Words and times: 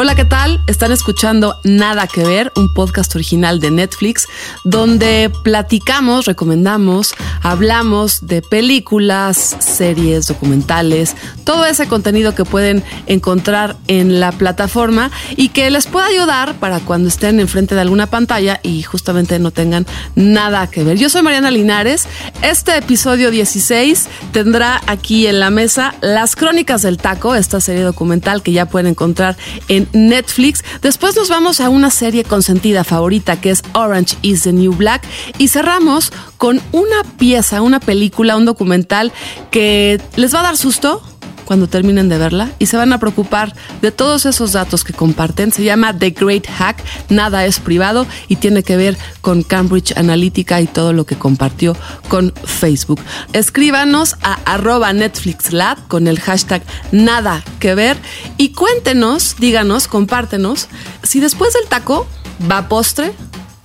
Hola, 0.00 0.14
¿qué 0.14 0.24
tal? 0.24 0.62
Están 0.68 0.92
escuchando 0.92 1.58
Nada 1.64 2.06
que 2.06 2.22
ver, 2.22 2.52
un 2.54 2.72
podcast 2.72 3.12
original 3.16 3.58
de 3.58 3.72
Netflix, 3.72 4.28
donde 4.62 5.28
platicamos, 5.42 6.26
recomendamos, 6.26 7.16
hablamos 7.42 8.24
de 8.28 8.40
películas, 8.40 9.56
series, 9.58 10.28
documentales, 10.28 11.16
todo 11.42 11.66
ese 11.66 11.88
contenido 11.88 12.36
que 12.36 12.44
pueden 12.44 12.84
encontrar 13.08 13.74
en 13.88 14.20
la 14.20 14.30
plataforma 14.30 15.10
y 15.34 15.48
que 15.48 15.68
les 15.68 15.88
pueda 15.88 16.06
ayudar 16.06 16.54
para 16.60 16.78
cuando 16.78 17.08
estén 17.08 17.40
enfrente 17.40 17.74
de 17.74 17.80
alguna 17.80 18.06
pantalla 18.06 18.60
y 18.62 18.84
justamente 18.84 19.40
no 19.40 19.50
tengan 19.50 19.84
nada 20.14 20.68
que 20.68 20.84
ver. 20.84 20.96
Yo 20.96 21.08
soy 21.08 21.22
Mariana 21.22 21.50
Linares. 21.50 22.06
Este 22.42 22.76
episodio 22.76 23.32
16 23.32 24.06
tendrá 24.30 24.80
aquí 24.86 25.26
en 25.26 25.40
la 25.40 25.50
mesa 25.50 25.96
Las 26.02 26.36
Crónicas 26.36 26.82
del 26.82 26.98
Taco, 26.98 27.34
esta 27.34 27.60
serie 27.60 27.82
documental 27.82 28.44
que 28.44 28.52
ya 28.52 28.66
pueden 28.66 28.86
encontrar 28.86 29.36
en 29.66 29.87
Netflix. 29.92 30.64
Después 30.82 31.16
nos 31.16 31.28
vamos 31.28 31.60
a 31.60 31.68
una 31.68 31.90
serie 31.90 32.24
consentida 32.24 32.84
favorita 32.84 33.40
que 33.40 33.50
es 33.50 33.62
Orange 33.72 34.16
is 34.22 34.42
the 34.42 34.52
New 34.52 34.74
Black 34.74 35.02
y 35.38 35.48
cerramos 35.48 36.12
con 36.36 36.60
una 36.72 37.02
pieza, 37.18 37.62
una 37.62 37.80
película, 37.80 38.36
un 38.36 38.44
documental 38.44 39.12
que 39.50 40.00
les 40.16 40.34
va 40.34 40.40
a 40.40 40.44
dar 40.44 40.56
susto 40.56 41.02
cuando 41.48 41.66
terminen 41.66 42.10
de 42.10 42.18
verla 42.18 42.50
y 42.58 42.66
se 42.66 42.76
van 42.76 42.92
a 42.92 43.00
preocupar 43.00 43.54
de 43.80 43.90
todos 43.90 44.26
esos 44.26 44.52
datos 44.52 44.84
que 44.84 44.92
comparten. 44.92 45.50
Se 45.50 45.64
llama 45.64 45.98
The 45.98 46.10
Great 46.10 46.46
Hack, 46.46 46.84
nada 47.08 47.46
es 47.46 47.58
privado 47.58 48.06
y 48.28 48.36
tiene 48.36 48.62
que 48.62 48.76
ver 48.76 48.98
con 49.22 49.42
Cambridge 49.42 49.96
Analytica 49.96 50.60
y 50.60 50.66
todo 50.66 50.92
lo 50.92 51.06
que 51.06 51.16
compartió 51.16 51.74
con 52.08 52.34
Facebook. 52.44 53.00
Escríbanos 53.32 54.16
a 54.20 54.34
arroba 54.44 54.92
NetflixLab 54.92 55.88
con 55.88 56.06
el 56.06 56.20
hashtag 56.20 56.62
nada 56.92 57.42
que 57.60 57.74
ver 57.74 57.96
y 58.36 58.50
cuéntenos, 58.50 59.36
díganos, 59.38 59.88
compártenos 59.88 60.68
si 61.02 61.18
después 61.18 61.54
del 61.54 61.64
taco 61.64 62.06
va 62.50 62.68
postre 62.68 63.14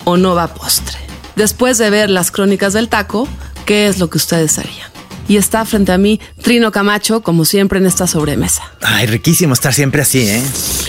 o 0.04 0.16
no 0.16 0.34
va 0.34 0.54
postre. 0.54 0.96
Después 1.36 1.76
de 1.76 1.90
ver 1.90 2.08
las 2.08 2.30
crónicas 2.30 2.72
del 2.72 2.88
taco, 2.88 3.28
¿qué 3.66 3.88
es 3.88 3.98
lo 3.98 4.08
que 4.08 4.16
ustedes 4.16 4.58
harían? 4.58 4.93
Y 5.28 5.36
está 5.36 5.64
frente 5.64 5.92
a 5.92 5.98
mí 5.98 6.20
Trino 6.42 6.72
Camacho, 6.72 7.22
como 7.22 7.44
siempre 7.44 7.78
en 7.78 7.86
esta 7.86 8.06
sobremesa. 8.06 8.62
Ay, 8.82 9.06
riquísimo 9.06 9.54
estar 9.54 9.72
siempre 9.72 10.02
así, 10.02 10.20
¿eh? 10.20 10.42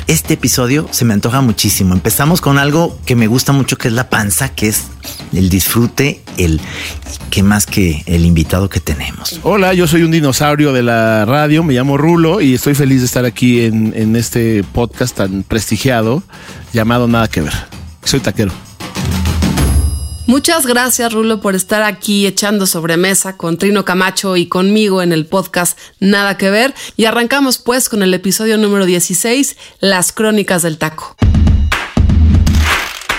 Este 0.07 0.35
episodio 0.35 0.87
se 0.91 1.05
me 1.05 1.13
antoja 1.13 1.41
muchísimo. 1.41 1.93
Empezamos 1.93 2.41
con 2.41 2.57
algo 2.57 2.97
que 3.05 3.15
me 3.15 3.27
gusta 3.27 3.51
mucho, 3.51 3.77
que 3.77 3.87
es 3.87 3.93
la 3.93 4.09
panza, 4.09 4.49
que 4.49 4.67
es 4.67 4.83
el 5.33 5.49
disfrute, 5.49 6.21
el 6.37 6.61
que 7.29 7.43
más 7.43 7.65
que 7.65 8.03
el 8.05 8.25
invitado 8.25 8.69
que 8.69 8.79
tenemos. 8.79 9.39
Hola, 9.43 9.73
yo 9.73 9.87
soy 9.87 10.03
un 10.03 10.11
dinosaurio 10.11 10.73
de 10.73 10.83
la 10.83 11.25
radio, 11.25 11.63
me 11.63 11.73
llamo 11.73 11.97
Rulo 11.97 12.41
y 12.41 12.53
estoy 12.53 12.75
feliz 12.75 12.99
de 12.99 13.05
estar 13.05 13.25
aquí 13.25 13.61
en, 13.61 13.93
en 13.95 14.15
este 14.15 14.63
podcast 14.63 15.15
tan 15.17 15.43
prestigiado 15.43 16.23
llamado 16.73 17.07
Nada 17.07 17.27
que 17.27 17.41
ver. 17.41 17.53
Soy 18.03 18.19
taquero. 18.19 18.51
Muchas 20.27 20.65
gracias, 20.65 21.13
Rulo, 21.13 21.39
por 21.39 21.53
estar 21.55 21.83
aquí 21.83 22.25
echando 22.25 22.65
sobremesa 22.65 23.37
con 23.37 23.57
Trino 23.59 23.85
Camacho 23.85 24.35
y 24.37 24.47
conmigo 24.47 25.03
en 25.03 25.13
el 25.13 25.27
podcast 25.27 25.77
Nada 25.99 26.35
que 26.35 26.49
ver. 26.49 26.73
Y 26.97 27.05
arrancamos 27.05 27.59
pues 27.59 27.89
con 27.89 28.01
el 28.01 28.13
episodio 28.13 28.57
número 28.57 28.85
16, 28.85 29.55
Las 29.81 30.11
Crónicas 30.11 30.63
del 30.63 30.79
Taco. 30.79 31.15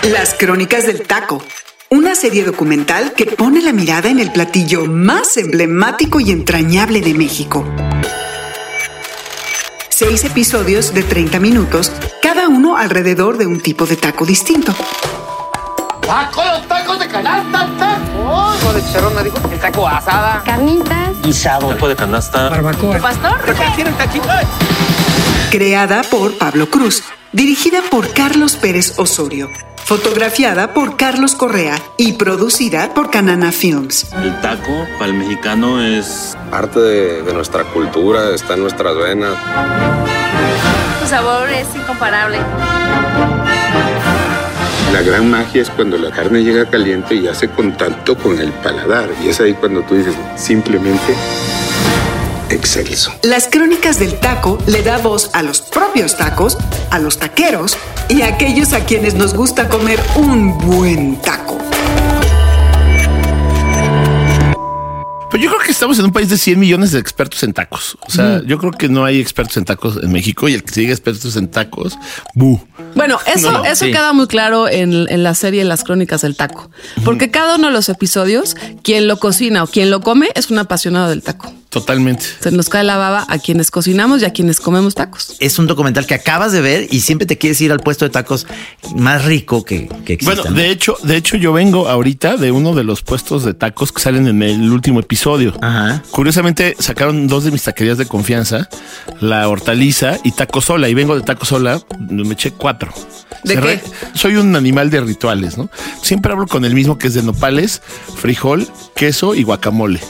Las 0.03 0.35
Crónicas 0.35 0.87
del 0.87 1.03
Taco. 1.03 1.43
Una 1.91 2.17
serie 2.17 2.43
documental 2.43 3.13
que 3.13 3.27
pone 3.27 3.63
la 3.63 3.73
mirada 3.73 4.09
en 4.09 4.19
el 4.19 4.33
platillo 4.33 4.87
más 4.87 5.37
emblemático 5.37 6.19
y 6.19 6.33
entrañable 6.33 7.01
de 7.01 7.15
México. 7.15 7.65
Seis 9.89 10.25
episodios 10.25 10.93
de 10.93 11.05
30 11.05 11.39
minutos, 11.39 11.93
cada 12.21 12.49
uno 12.49 12.77
alrededor 12.77 13.39
de 13.39 13.47
un 13.47 13.61
tipo 13.61 13.87
de 13.87 13.97
taco 13.97 14.27
distinto. 14.27 14.75
¡Taco, 16.07 16.56
canasta, 17.23 17.69
tacos! 17.79 18.59
Taco 18.61 18.73
de 18.73 18.85
chicharrón, 18.85 19.25
dijo. 19.25 19.37
El 19.51 19.61
taco 19.61 19.89
asada. 19.89 20.43
Carnitas. 20.45 21.11
Taco 21.43 21.89
de 21.89 21.97
canasta. 21.97 22.51
Pastor. 23.01 23.41
¿Quieren 23.75 23.95
taquito? 23.95 24.29
Creada 25.51 26.03
por 26.11 26.37
Pablo 26.37 26.69
Cruz, 26.69 27.03
dirigida 27.33 27.81
por 27.91 28.13
Carlos 28.13 28.57
Pérez 28.57 28.99
Osorio, 28.99 29.51
fotografiada 29.85 30.75
por 30.75 30.97
Carlos 30.97 31.35
Correa 31.35 31.77
y 31.97 32.15
producida 32.15 32.93
por 32.93 33.11
Canana 33.11 33.53
Films. 33.53 34.13
El 34.13 34.41
taco 34.41 34.87
para 34.99 35.11
el 35.11 35.15
mexicano 35.15 35.83
es 35.83 36.37
Parte 36.51 36.81
de, 36.81 37.23
de 37.23 37.33
nuestra 37.33 37.65
cultura 37.65 38.35
está 38.35 38.55
en 38.55 38.61
nuestras 38.61 38.97
venas. 38.97 39.35
Su 41.01 41.09
sabor 41.09 41.49
es 41.51 41.67
incomparable. 41.75 42.39
La 44.93 45.03
gran 45.03 45.31
magia 45.31 45.63
es 45.63 45.71
cuando 45.71 45.99
la 45.99 46.11
carne 46.11 46.43
llega 46.43 46.71
caliente 46.71 47.15
y 47.15 47.27
hace 47.27 47.49
contacto 47.49 48.17
con 48.17 48.41
el 48.41 48.51
paladar. 48.53 49.11
Y 49.23 49.29
es 49.29 49.41
ahí 49.41 49.53
cuando 49.55 49.83
tú 49.83 49.95
dices, 49.95 50.15
simplemente 50.37 51.15
excelso. 52.51 53.13
Las 53.23 53.49
crónicas 53.49 53.99
del 53.99 54.19
taco 54.21 54.59
le 54.67 54.83
da 54.83 54.99
voz 54.99 55.31
a 55.35 55.43
los 55.43 55.61
propios 55.61 56.17
tacos, 56.17 56.57
a 56.91 56.99
los 56.99 57.19
taqueros 57.19 57.77
y 58.09 58.23
a 58.23 58.29
aquellos 58.29 58.73
a 58.73 58.85
quienes 58.85 59.15
nos 59.15 59.35
gusta 59.35 59.69
comer 59.69 60.01
un 60.17 60.57
buen 60.59 61.17
taco. 61.17 61.36
Pero 65.37 65.51
yo 65.51 65.55
creo 65.55 65.67
que 65.67 65.73
estamos 65.73 65.99
en 65.99 66.07
un 66.07 66.13
país 66.13 66.31
de 66.31 66.39
100 66.39 66.59
millones 66.59 66.93
de 66.93 66.99
expertos 66.99 67.43
en 67.43 67.53
tacos. 67.53 67.99
O 68.01 68.11
sea, 68.11 68.41
yo 68.47 68.57
creo 68.57 68.73
que 68.73 68.89
no 68.89 69.05
hay 69.05 69.21
expertos 69.21 69.59
en 69.59 69.67
tacos 69.67 69.99
en 70.03 70.11
México 70.11 70.49
y 70.49 70.55
el 70.55 70.63
que 70.63 70.73
sigue 70.73 70.91
expertos 70.91 71.37
en 71.37 71.49
tacos, 71.49 71.99
bu. 72.35 72.59
Bueno, 72.95 73.19
eso, 73.27 73.53
No, 73.53 73.63
eso 73.67 73.85
sí. 73.85 73.91
queda 73.91 74.15
muy 74.15 74.29
claro 74.29 74.67
en, 74.67 75.07
en 75.11 75.23
la 75.23 75.35
serie 75.35 75.63
Las 75.65 75.85
Crónicas 75.85 76.23
del 76.23 76.37
Taco. 76.37 76.71
Porque 77.05 77.31
cada 77.31 77.57
uno 77.57 77.67
de 77.67 77.75
los 77.75 77.91
episodios, 77.91 78.57
quien 78.83 79.09
lo 79.09 79.19
cocina 79.19 79.63
o 79.63 79.67
quien 79.67 79.91
lo 79.91 80.01
come 80.01 80.31
es 80.35 80.51
un 80.51 80.59
apasionado 80.59 81.11
del 81.11 81.23
taco. 81.23 81.53
Totalmente. 81.71 82.25
Se 82.41 82.51
nos 82.53 82.69
cae 82.69 82.85
la 82.85 82.97
baba 82.97 83.27
a 83.29 83.39
quienes 83.39 83.71
cocinamos 83.71 84.23
y 84.23 84.25
a 84.25 84.33
quienes 84.33 84.61
comemos 84.61 84.95
tacos. 84.95 85.37
Es 85.41 85.59
un 85.59 85.67
documental 85.67 86.07
que 86.07 86.15
acabas 86.15 86.53
de 86.53 86.61
ver 86.61 86.87
y 86.91 87.01
siempre 87.01 87.27
te 87.27 87.37
quieres 87.39 87.61
ir 87.61 87.73
al 87.73 87.81
puesto 87.81 88.05
de 88.05 88.11
tacos 88.11 88.47
más 88.95 89.25
rico 89.25 89.65
que, 89.65 89.89
que 90.05 90.15
exista. 90.15 90.35
Bueno, 90.43 90.51
¿no? 90.51 90.57
de 90.57 90.71
hecho, 90.71 90.97
de 91.03 91.17
hecho, 91.17 91.37
yo 91.37 91.53
vengo 91.53 91.89
ahorita 91.89 92.37
de 92.37 92.51
uno 92.53 92.75
de 92.75 92.85
los 92.85 93.03
puestos 93.03 93.45
de 93.45 93.53
tacos 93.53 93.93
que 93.93 94.01
salen 94.01 94.27
en 94.29 94.43
el 94.43 94.71
último 94.73 95.01
episodio. 95.01 95.55
Ajá. 95.61 96.03
Curiosamente, 96.13 96.77
sacaron 96.79 97.27
dos 97.27 97.45
de 97.45 97.51
mis 97.51 97.63
taquerías 97.65 97.99
de 97.99 98.07
confianza, 98.07 98.69
la 99.21 99.49
hortaliza 99.49 100.19
y 100.25 100.33
taco 100.33 100.61
sola. 100.61 100.89
Y 100.89 100.95
vengo 100.95 101.15
de 101.17 101.23
taco 101.23 101.45
sola, 101.45 101.81
me 102.09 102.33
eché 102.33 102.53
cuatro. 102.53 102.93
¿De 103.45 103.55
Cerré- 103.55 103.81
qué? 103.81 103.91
Soy 104.19 104.37
un 104.37 104.57
animal 104.57 104.89
de 104.91 105.01
rituales, 105.03 105.59
¿no? 105.59 105.69
Siempre 106.03 106.33
hablo 106.33 106.47
con 106.47 106.65
el 106.65 106.75
mismo 106.75 106.97
que 106.97 107.09
es 107.09 107.15
de 107.15 107.23
nopales, 107.23 107.83
frijol, 108.17 108.67
queso 108.95 109.35
y 109.35 109.43
guacamole. 109.43 110.01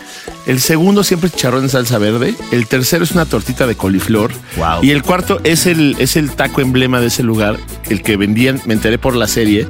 El 0.46 0.60
segundo 0.60 1.02
siempre 1.02 1.28
chicharrón 1.56 1.64
en 1.64 1.70
salsa 1.70 1.98
verde. 1.98 2.34
El 2.52 2.66
tercero 2.66 3.04
es 3.04 3.12
una 3.12 3.24
tortita 3.24 3.66
de 3.66 3.74
coliflor. 3.76 4.32
Wow. 4.56 4.82
Y 4.82 4.90
el 4.90 5.02
cuarto 5.02 5.40
es 5.44 5.66
el, 5.66 5.96
es 5.98 6.16
el 6.16 6.30
taco 6.32 6.60
emblema 6.60 7.00
de 7.00 7.06
ese 7.08 7.22
lugar, 7.22 7.56
el 7.88 8.02
que 8.02 8.16
vendían, 8.16 8.60
me 8.66 8.74
enteré 8.74 8.98
por 8.98 9.16
la 9.16 9.26
serie. 9.26 9.66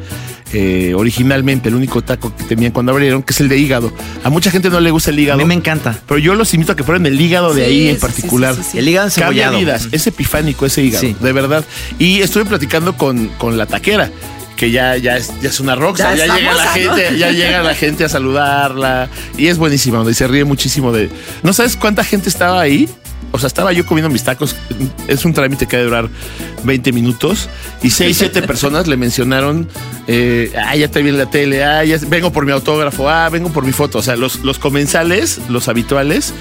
eh, 0.53 0.95
originalmente 0.97 1.69
el 1.69 1.75
único 1.75 2.03
taco 2.03 2.33
que 2.35 2.45
tenían 2.45 2.71
cuando 2.71 2.93
abrieron, 2.93 3.23
que 3.25 3.33
es 3.33 3.41
el 3.41 3.49
de 3.49 3.59
hígado. 3.59 3.93
A 4.23 4.31
mucha 4.31 4.51
gente 4.51 4.71
no 4.71 4.79
le 4.81 4.93
gusta 4.93 5.11
el 5.11 5.19
A 5.19 5.21
hígado. 5.21 5.39
mí 5.39 5.45
me 5.45 5.55
encanta. 5.55 5.99
Pero 6.07 6.19
yo 6.19 6.35
los 6.37 6.55
invito 6.55 6.73
a 6.73 6.77
que 6.77 6.85
prueben 6.85 7.05
el 7.07 7.21
hígado 7.21 7.53
de 7.53 7.65
Sí, 7.65 7.71
ahí 7.71 7.89
en 7.89 7.99
particular. 7.99 8.55
sí, 8.55 8.63
sí, 8.63 8.69
sí. 8.73 8.79
El 8.79 8.89
hígado 8.89 9.09
Cambia 9.11 9.27
encebollado. 9.49 9.59
vidas, 9.59 9.89
es 9.91 10.07
epifánico 10.07 10.65
ese 10.65 10.83
hígado, 10.85 11.01
Sí. 11.05 11.17
de 11.21 11.33
verdad. 11.33 11.65
Y 11.99 12.21
estuve 12.21 12.45
platicando 12.45 12.97
con, 12.97 13.27
con 13.39 13.59
la 13.59 13.67
taquera, 13.67 14.11
que 14.57 14.71
ya, 14.71 14.97
ya, 14.97 15.17
es, 15.17 15.33
ya 15.41 15.49
es 15.49 15.61
una 15.61 15.75
rockstar, 15.75 16.17
Ya 16.17 16.35
llega 16.35 16.55
la 16.55 16.67
gente, 16.69 17.19
ya 17.19 17.31
llega 17.31 17.63
la 17.63 17.75
gente 17.75 18.05
a 18.05 18.09
saludarla. 18.09 19.09
Y 19.37 19.47
es 19.47 19.59
buenísima, 19.59 19.99
donde 19.99 20.15
se 20.15 20.27
ríe 20.27 20.45
muchísimo 20.45 20.93
de. 20.93 21.11
¿No 21.43 21.53
sabes 21.53 21.77
cuánta 21.77 22.03
gente 22.03 22.29
estaba 22.29 22.61
ahí? 22.61 22.89
O 23.33 23.39
sea, 23.39 23.49
estaba 23.49 23.73
yo 23.73 23.85
comiendo 23.85 24.09
mis 24.09 24.25
tacos. 24.25 24.57
Es 25.09 25.25
un 25.25 25.35
trámite 25.35 25.67
que 25.67 25.77
ha 25.77 25.79
de 25.81 25.85
durar 25.85 26.09
20 26.65 26.93
minutos. 26.93 27.49
Y 27.83 27.91
6, 27.91 28.17
7 28.17 28.43
personas 28.47 28.87
le 28.87 28.97
mencionaron. 28.97 29.69
Eh, 30.07 30.53
ah, 30.57 30.75
ya 30.75 30.89
te 30.89 31.03
vi 31.03 31.11
en 31.11 31.19
la 31.19 31.27
tele. 31.27 31.63
Ah, 31.63 31.85
ya 31.85 31.99
vengo 32.09 32.33
por 32.33 32.47
mi 32.47 32.53
autógrafo. 32.53 33.11
Ah, 33.11 33.29
vengo 33.29 33.51
por 33.51 33.65
mi 33.65 33.73
foto. 33.73 33.99
O 33.99 34.03
sea, 34.03 34.17
los, 34.17 34.41
los 34.41 34.59
comensales, 34.59 35.41
los 35.49 35.69
habituales, 35.69 36.33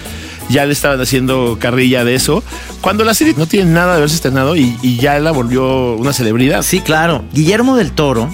ya 0.49 0.65
le 0.65 0.73
estaban 0.73 0.99
haciendo 0.99 1.57
carrilla 1.59 2.03
de 2.03 2.15
eso. 2.15 2.43
Cuando 2.81 3.03
la 3.03 3.13
serie 3.13 3.33
no 3.37 3.47
tiene 3.47 3.71
nada 3.71 3.93
de 3.93 3.97
haberse 3.97 4.15
estrenado 4.15 4.55
y, 4.55 4.97
ya 4.97 5.19
la 5.19 5.31
volvió 5.31 5.95
una 5.95 6.13
celebridad. 6.13 6.61
Sí, 6.61 6.81
claro. 6.81 7.23
Guillermo 7.33 7.75
del 7.75 7.91
Toro 7.91 8.29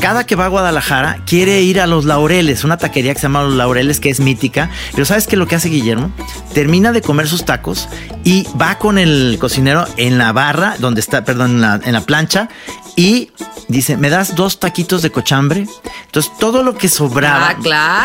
cada 0.00 0.24
que 0.24 0.36
va 0.36 0.44
a 0.44 0.48
Guadalajara 0.48 1.22
quiere 1.26 1.62
ir 1.62 1.80
a 1.80 1.86
Los 1.86 2.04
Laureles, 2.04 2.64
una 2.64 2.76
taquería 2.76 3.14
que 3.14 3.18
se 3.18 3.24
llama 3.24 3.42
Los 3.42 3.54
Laureles, 3.54 3.98
que 3.98 4.10
es 4.10 4.20
mítica. 4.20 4.70
Pero 4.92 5.06
¿sabes 5.06 5.26
qué 5.26 5.36
es 5.36 5.38
lo 5.38 5.48
que 5.48 5.54
hace 5.54 5.70
Guillermo? 5.70 6.12
Termina 6.52 6.92
de 6.92 7.00
comer 7.00 7.26
sus 7.26 7.44
tacos 7.44 7.88
y 8.22 8.46
va 8.60 8.78
con 8.78 8.98
el 8.98 9.38
cocinero 9.40 9.86
en 9.96 10.18
la 10.18 10.32
barra, 10.32 10.76
donde 10.78 11.00
está, 11.00 11.24
perdón, 11.24 11.52
en 11.52 11.60
la, 11.62 11.80
en 11.82 11.92
la 11.94 12.02
plancha, 12.02 12.50
y 12.96 13.30
dice, 13.68 13.96
¿me 13.98 14.08
das 14.08 14.34
dos 14.34 14.58
taquitos 14.58 15.02
de 15.02 15.10
cochambre? 15.10 15.66
Entonces, 16.06 16.32
todo 16.38 16.62
lo 16.62 16.76
que 16.76 16.88
sobraba... 16.88 17.50
Ah. 17.50 17.56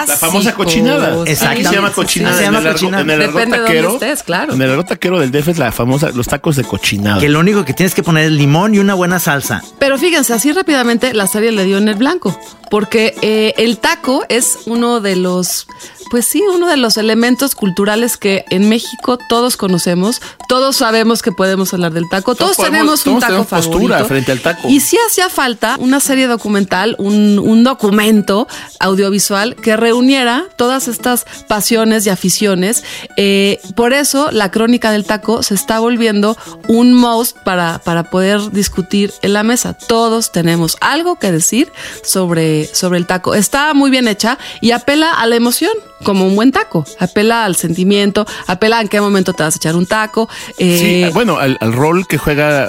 La 0.07 0.17
famosa 0.17 0.53
cochinada. 0.53 1.23
Exacto. 1.25 1.53
Aquí 1.53 1.63
se 1.65 1.73
llama 1.75 1.87
Sí, 1.89 1.93
cochinada. 1.95 2.35
se 2.37 2.43
en 2.45 2.53
llama 2.53 2.67
el 2.67 2.73
cochinada. 2.73 3.01
En 3.03 3.09
el 3.09 3.21
argot 3.21 3.41
de 3.45 3.51
taquero. 3.57 3.93
estés, 3.93 4.23
claro. 4.23 4.53
En 4.53 4.61
el 4.61 4.69
argot 4.69 4.87
taquero 4.89 5.19
del 5.19 5.31
DF 5.31 5.47
es 5.49 5.57
la 5.57 5.71
famosa, 5.71 6.09
los 6.13 6.27
tacos 6.27 6.57
de 6.57 6.63
cochinada. 6.65 7.19
Que 7.21 7.29
lo 7.29 7.39
único 7.39 7.63
que 7.63 7.73
tienes 7.73 7.95
que 7.95 8.03
poner 8.03 8.25
es 8.25 8.31
limón 8.31 8.75
y 8.75 8.79
una 8.79 8.93
buena 8.93 9.19
salsa. 9.19 9.63
Pero 9.79 9.97
fíjense, 9.97 10.33
así 10.33 10.51
rápidamente 10.51 11.13
la 11.13 11.25
serie 11.27 11.51
le 11.53 11.63
dio 11.63 11.77
en 11.77 11.87
el 11.87 11.95
blanco, 11.95 12.37
porque 12.71 13.13
eh, 13.21 13.53
el 13.57 13.77
taco 13.77 14.23
es 14.29 14.57
uno 14.65 14.99
de 15.01 15.15
los, 15.17 15.67
pues 16.09 16.25
sí, 16.25 16.41
uno 16.55 16.67
de 16.67 16.77
los 16.77 16.97
elementos 16.97 17.53
culturales 17.53 18.17
que 18.17 18.45
en 18.49 18.67
México 18.69 19.19
todos 19.29 19.57
conocemos, 19.57 20.21
todos 20.47 20.77
sabemos 20.77 21.21
que 21.21 21.31
podemos 21.31 21.73
hablar 21.73 21.91
del 21.93 22.09
taco, 22.09 22.33
todos, 22.33 22.55
podemos- 22.57 22.71
tenemos 22.71 22.99
un 23.05 23.11
todos 23.13 23.19
taco 23.21 23.31
tenemos 23.45 23.47
postura 23.47 24.05
frente 24.05 24.31
al 24.31 24.41
taco. 24.41 24.67
Y 24.69 24.79
sí 24.79 24.97
hacía 25.07 25.29
falta 25.29 25.75
una 25.79 25.99
serie 25.99 26.27
documental, 26.27 26.95
un, 26.97 27.37
un 27.37 27.63
documento 27.63 28.47
audiovisual 28.79 29.55
que 29.55 29.77
reuniera 29.77 30.45
todas 30.55 30.87
estas 30.87 31.25
pasiones 31.47 32.05
y 32.05 32.09
aficiones. 32.09 32.83
Eh, 33.17 33.59
por 33.75 33.93
eso 33.93 34.29
la 34.31 34.49
crónica 34.51 34.91
del 34.91 35.05
taco 35.05 35.43
se 35.43 35.53
está 35.55 35.79
volviendo 35.79 36.37
un 36.67 36.93
must 36.93 37.37
para, 37.39 37.79
para 37.79 38.09
poder 38.09 38.51
discutir 38.51 39.13
en 39.21 39.33
la 39.33 39.43
mesa. 39.43 39.73
Todos 39.73 40.31
tenemos 40.31 40.77
algo 40.81 41.17
que 41.17 41.31
decir 41.31 41.71
sobre, 42.03 42.60
sobre 42.65 42.97
el 42.99 43.05
taco. 43.05 43.35
Está 43.35 43.73
muy 43.73 43.89
bien 43.89 44.07
hecha 44.07 44.37
y 44.61 44.71
apela 44.71 45.11
a 45.13 45.25
la 45.27 45.35
emoción, 45.35 45.71
como 46.03 46.25
un 46.25 46.35
buen 46.35 46.51
taco. 46.51 46.85
Apela 46.99 47.45
al 47.45 47.55
sentimiento, 47.55 48.25
apela 48.47 48.77
a 48.77 48.81
en 48.81 48.87
qué 48.87 48.99
momento 49.01 49.33
te 49.33 49.43
vas 49.43 49.55
a 49.55 49.57
echar 49.57 49.75
un 49.75 49.85
taco. 49.85 50.29
Sí, 50.57 51.03
Eh, 51.03 51.11
bueno, 51.13 51.37
al, 51.37 51.57
al 51.61 51.73
rol 51.73 52.07
que 52.07 52.17
juega 52.17 52.67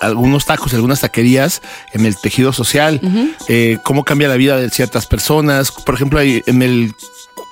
algunos 0.00 0.46
tacos, 0.46 0.72
algunas 0.74 1.00
taquería 1.00 1.48
en 1.92 2.06
el 2.06 2.16
tejido 2.16 2.52
social, 2.52 3.00
eh, 3.48 3.78
cómo 3.82 4.04
cambia 4.04 4.28
la 4.28 4.36
vida 4.36 4.56
de 4.56 4.70
ciertas 4.70 5.06
personas. 5.06 5.70
Por 5.70 5.94
ejemplo, 5.94 6.20
en 6.20 6.62
el 6.62 6.94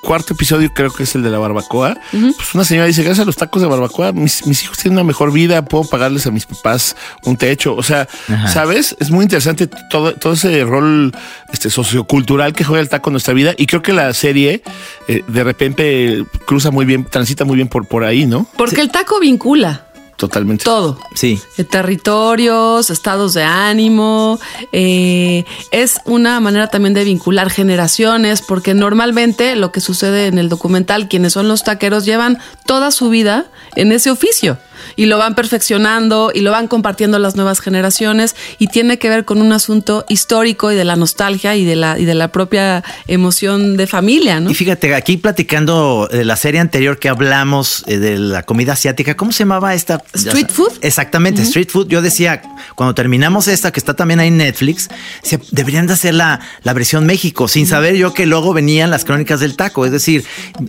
cuarto 0.04 0.34
episodio, 0.34 0.72
creo 0.72 0.90
que 0.92 1.02
es 1.02 1.14
el 1.14 1.22
de 1.22 1.30
la 1.30 1.38
barbacoa, 1.38 1.96
pues 2.10 2.54
una 2.54 2.64
señora 2.64 2.86
dice, 2.86 3.02
gracias 3.02 3.24
a 3.24 3.26
los 3.26 3.36
tacos 3.36 3.62
de 3.62 3.68
barbacoa, 3.68 4.12
mis, 4.12 4.46
mis 4.46 4.62
hijos 4.62 4.78
tienen 4.78 4.98
una 4.98 5.04
mejor 5.04 5.32
vida, 5.32 5.64
puedo 5.64 5.84
pagarles 5.84 6.26
a 6.26 6.30
mis 6.30 6.46
papás 6.46 6.96
un 7.24 7.36
techo. 7.36 7.74
O 7.74 7.82
sea, 7.82 8.06
Ajá. 8.28 8.48
¿sabes? 8.48 8.96
Es 9.00 9.10
muy 9.10 9.24
interesante 9.24 9.66
todo, 9.90 10.14
todo 10.14 10.34
ese 10.34 10.64
rol 10.64 11.12
este, 11.52 11.70
sociocultural 11.70 12.52
que 12.52 12.64
juega 12.64 12.80
el 12.80 12.88
taco 12.88 13.10
en 13.10 13.14
nuestra 13.14 13.34
vida 13.34 13.54
y 13.56 13.66
creo 13.66 13.82
que 13.82 13.92
la 13.92 14.12
serie 14.14 14.62
eh, 15.08 15.24
de 15.26 15.44
repente 15.44 16.24
cruza 16.46 16.70
muy 16.70 16.84
bien, 16.84 17.04
transita 17.04 17.44
muy 17.44 17.56
bien 17.56 17.68
por, 17.68 17.86
por 17.86 18.04
ahí, 18.04 18.26
¿no? 18.26 18.46
porque 18.56 18.80
el 18.80 18.90
taco 18.90 19.20
vincula. 19.20 19.86
Totalmente. 20.16 20.64
Todo. 20.64 20.98
Sí. 21.14 21.40
Eh, 21.58 21.64
territorios, 21.64 22.90
estados 22.90 23.34
de 23.34 23.42
ánimo. 23.42 24.38
eh, 24.72 25.44
es 25.70 26.00
una 26.04 26.40
manera 26.40 26.68
también 26.68 26.94
de 26.94 27.04
vincular 27.04 27.50
generaciones, 27.50 28.42
porque 28.42 28.74
normalmente 28.74 29.56
lo 29.56 29.72
que 29.72 29.80
sucede 29.80 30.26
en 30.26 30.38
el 30.38 30.48
documental, 30.48 31.08
quienes 31.08 31.32
son 31.32 31.48
los 31.48 31.64
taqueros 31.64 32.04
llevan 32.04 32.38
toda 32.66 32.90
su 32.90 33.10
vida 33.10 33.46
en 33.76 33.92
ese 33.92 34.10
oficio 34.10 34.58
y 34.96 35.06
lo 35.06 35.18
van 35.18 35.34
perfeccionando 35.34 36.30
y 36.34 36.40
lo 36.40 36.50
van 36.50 36.68
compartiendo 36.68 37.18
las 37.18 37.36
nuevas 37.36 37.60
generaciones 37.60 38.36
y 38.58 38.68
tiene 38.68 38.98
que 38.98 39.08
ver 39.08 39.24
con 39.24 39.40
un 39.40 39.52
asunto 39.52 40.04
histórico 40.08 40.72
y 40.72 40.76
de 40.76 40.84
la 40.84 40.96
nostalgia 40.96 41.56
y 41.56 41.64
de 41.64 41.76
la, 41.76 41.98
y 41.98 42.04
de 42.04 42.14
la 42.14 42.28
propia 42.28 42.84
emoción 43.06 43.76
de 43.76 43.86
familia, 43.86 44.40
¿no? 44.40 44.50
Y 44.50 44.54
fíjate, 44.54 44.94
aquí 44.94 45.16
platicando 45.16 46.08
de 46.10 46.24
la 46.24 46.36
serie 46.36 46.60
anterior 46.60 46.98
que 46.98 47.08
hablamos 47.08 47.84
eh, 47.86 47.98
de 47.98 48.18
la 48.18 48.42
comida 48.42 48.74
asiática, 48.74 49.16
¿cómo 49.16 49.32
se 49.32 49.40
llamaba 49.40 49.74
esta? 49.74 50.02
Street 50.12 50.48
food. 50.48 50.72
Exactamente, 50.82 51.42
street 51.42 51.68
food. 51.70 51.88
Yo 51.88 52.02
decía, 52.02 52.42
cuando 52.74 52.94
terminamos 52.94 53.48
esta, 53.48 53.72
que 53.72 53.80
está 53.80 53.94
también 53.94 54.20
ahí 54.20 54.28
en 54.28 54.36
Netflix, 54.36 54.88
decía, 55.22 55.40
deberían 55.50 55.86
de 55.86 55.94
hacer 55.94 56.14
la, 56.14 56.40
la 56.62 56.72
versión 56.72 57.06
México, 57.06 57.48
sin 57.48 57.66
saber 57.66 57.96
yo 57.96 58.14
que 58.14 58.26
luego 58.26 58.52
venían 58.52 58.90
las 58.90 59.04
crónicas 59.04 59.40
del 59.40 59.56
taco. 59.56 59.86
Es 59.86 59.92
decir, 59.92 60.24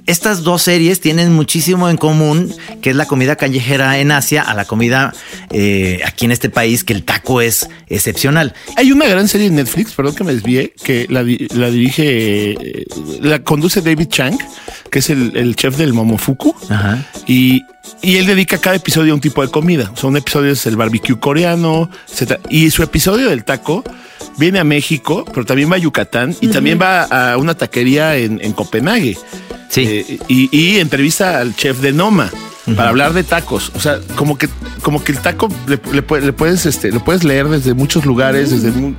estas 0.06 0.44
dos 0.44 0.62
series 0.64 1.00
tienen 1.00 1.34
muchísimo 1.34 1.90
en 1.90 1.98
común, 1.98 2.54
que 2.82 2.92
es 2.92 2.96
la 2.96 3.06
comida 3.06 3.36
callejera 3.36 4.00
en 4.00 4.12
Asia 4.12 4.42
a 4.42 4.54
la 4.54 4.66
comida 4.66 5.14
eh, 5.52 6.02
aquí 6.06 6.26
en 6.26 6.32
este 6.32 6.50
país, 6.50 6.84
que 6.84 6.94
el 6.94 7.04
taco 7.04 7.42
es 7.42 7.68
excepcional. 7.88 8.54
Hay 8.78 8.92
una 8.92 9.06
gran 9.06 9.28
serie 9.28 9.48
en 9.48 9.56
Netflix, 9.56 9.94
perdón 9.94 10.16
que 10.16 10.24
me 10.24 10.34
desvíe, 10.34 10.74
que 10.84 11.06
la, 11.10 11.24
la 11.54 11.70
dirige, 11.70 12.52
eh, 12.52 12.86
la 13.22 13.44
conduce 13.44 13.82
David 13.82 14.08
Chang, 14.10 14.38
que 14.90 15.00
es 15.00 15.10
el, 15.10 15.36
el 15.36 15.56
chef 15.56 15.78
del 15.78 15.94
Momofuku. 15.94 16.56
Ajá. 16.70 17.06
Y, 17.28 17.62
y 18.02 18.18
él 18.18 18.26
dedica 18.26 18.58
cada 18.58 18.76
episodio 18.76 19.14
a 19.14 19.16
un 19.16 19.22
tipo 19.22 19.42
de 19.42 19.50
comida. 19.50 19.92
O 19.94 19.98
sea, 19.98 20.10
un 20.10 20.18
episodio 20.18 20.52
es 20.52 20.66
el 20.66 20.76
barbecue 20.76 21.20
coreano, 21.20 21.90
etc. 22.10 22.40
Y 22.50 22.70
su 22.72 22.84
episodio 22.84 23.30
del 23.30 23.44
taco 23.44 23.84
viene 24.38 24.60
a 24.60 24.64
México, 24.64 25.26
pero 25.34 25.46
también 25.46 25.72
va 25.72 25.76
a 25.76 25.80
Yucatán 25.80 26.36
y 26.42 26.48
también 26.48 26.80
va 26.82 27.04
a 27.04 27.38
una 27.38 27.56
taquería 27.56 28.18
en, 28.18 28.40
en 28.44 28.54
Copenhague. 28.54 29.18
Sí. 29.70 29.86
Eh, 29.88 30.20
y, 30.28 30.50
y 30.58 30.80
entrevista 30.80 31.40
al 31.40 31.56
chef 31.56 31.80
de 31.80 31.92
Noma 31.92 32.32
para 32.76 32.90
hablar 32.90 33.14
de 33.14 33.24
tacos. 33.24 33.72
O 33.76 33.80
sea, 33.80 34.00
como 34.16 34.38
que, 34.38 34.50
como 34.82 35.04
que 35.04 35.12
el 35.12 35.20
taco 35.20 35.50
le, 35.68 35.80
le 35.92 36.22
le 36.22 36.34
puedes, 36.34 36.66
este, 36.66 36.92
lo 36.92 37.04
puedes 37.04 37.24
leer 37.24 37.48
desde 37.50 37.74
muchos 37.74 38.06
lugares, 38.06 38.50
desde 38.52 38.72
mu- 38.72 38.94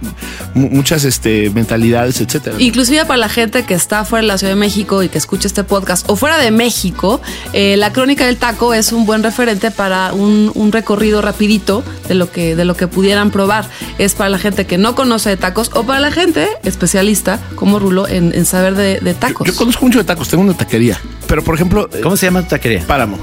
mu- 0.55 0.69
muchas 0.71 1.05
este, 1.05 1.51
mentalidades, 1.51 2.21
etcétera. 2.21 2.57
Inclusive 2.61 3.05
para 3.07 3.17
la 3.19 3.29
gente 3.29 3.65
que 3.65 3.75
está 3.75 4.05
fuera 4.05 4.23
de 4.23 4.29
la 4.29 4.39
Ciudad 4.39 4.53
de 4.53 4.61
México 4.61 5.03
y 5.03 5.09
que 5.09 5.19
escucha 5.19 5.49
este 5.49 5.65
podcast 5.65 6.09
o 6.09 6.17
fuera 6.17 6.39
de 6.39 6.51
México, 6.51 7.21
eh, 7.53 7.77
la 7.77 7.93
crónica 7.93 8.27
del 8.27 8.37
taco 8.37 8.75
es 8.75 8.93
un 8.93 9.07
buen 9.07 9.23
referente 9.23 9.71
para 9.71 10.13
un, 10.13 10.53
un 10.55 10.71
recorrido 10.73 11.21
rapidito 11.23 11.83
de 12.09 12.15
lo 12.15 12.31
que 12.31 12.55
de 12.57 12.65
lo 12.65 12.77
que 12.77 12.87
pudieran 12.87 13.31
probar. 13.31 13.69
Es 13.99 14.15
para 14.15 14.31
la 14.31 14.39
gente 14.39 14.67
que 14.67 14.79
no 14.79 14.95
conoce 14.95 15.31
de 15.31 15.37
tacos 15.37 15.71
o 15.75 15.85
para 15.85 16.01
la 16.01 16.13
gente 16.13 16.47
especialista 16.63 17.41
como 17.57 17.79
Rulo 17.79 18.07
en, 18.07 18.35
en 18.35 18.45
saber 18.45 18.75
de, 18.75 19.01
de 19.01 19.15
tacos. 19.15 19.47
Yo 19.47 19.55
conozco 19.57 19.85
mucho 19.85 19.99
de 19.99 20.05
tacos, 20.05 20.29
tengo 20.29 20.45
una 20.45 20.55
taquería. 20.57 21.01
Pero, 21.27 21.43
por 21.43 21.57
ejemplo, 21.57 21.89
¿Cómo 22.05 22.17
se 22.17 22.27
llama 22.27 22.43
tu 22.43 22.51
taquería? 22.51 22.85
Páramo. 22.87 23.19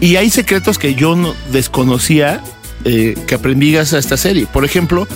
Y 0.00 0.16
hay 0.16 0.30
secretos 0.30 0.78
que 0.78 0.94
yo 0.94 1.16
no 1.16 1.34
desconocía 1.52 2.42
eh, 2.84 3.14
que 3.26 3.34
aprendí 3.34 3.72
gracias 3.72 3.94
a 3.94 3.98
esta 3.98 4.16
serie. 4.16 4.46
Por 4.46 4.64
ejemplo, 4.64 5.06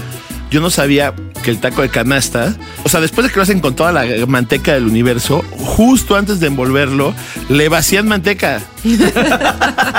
yo 0.53 0.61
no 0.61 0.71
sabía 0.71 1.15
que 1.43 1.51
el 1.51 1.59
taco 1.61 1.81
de 1.83 1.89
canasta, 1.89 2.55
o 2.85 2.89
sea, 2.89 3.01
después 3.01 3.27
de 3.27 3.33
que 3.33 3.37
lo 3.37 3.43
hacen 3.43 3.61
con 3.61 3.75
toda 3.75 3.91
la 3.91 4.05
manteca 4.27 4.75
del 4.75 4.87
universo, 4.87 5.43
justo 5.59 6.15
antes 6.15 6.41
de 6.41 6.47
envolverlo, 6.47 7.15
le 7.49 7.69
vacían 7.69 8.07
manteca. 8.07 8.61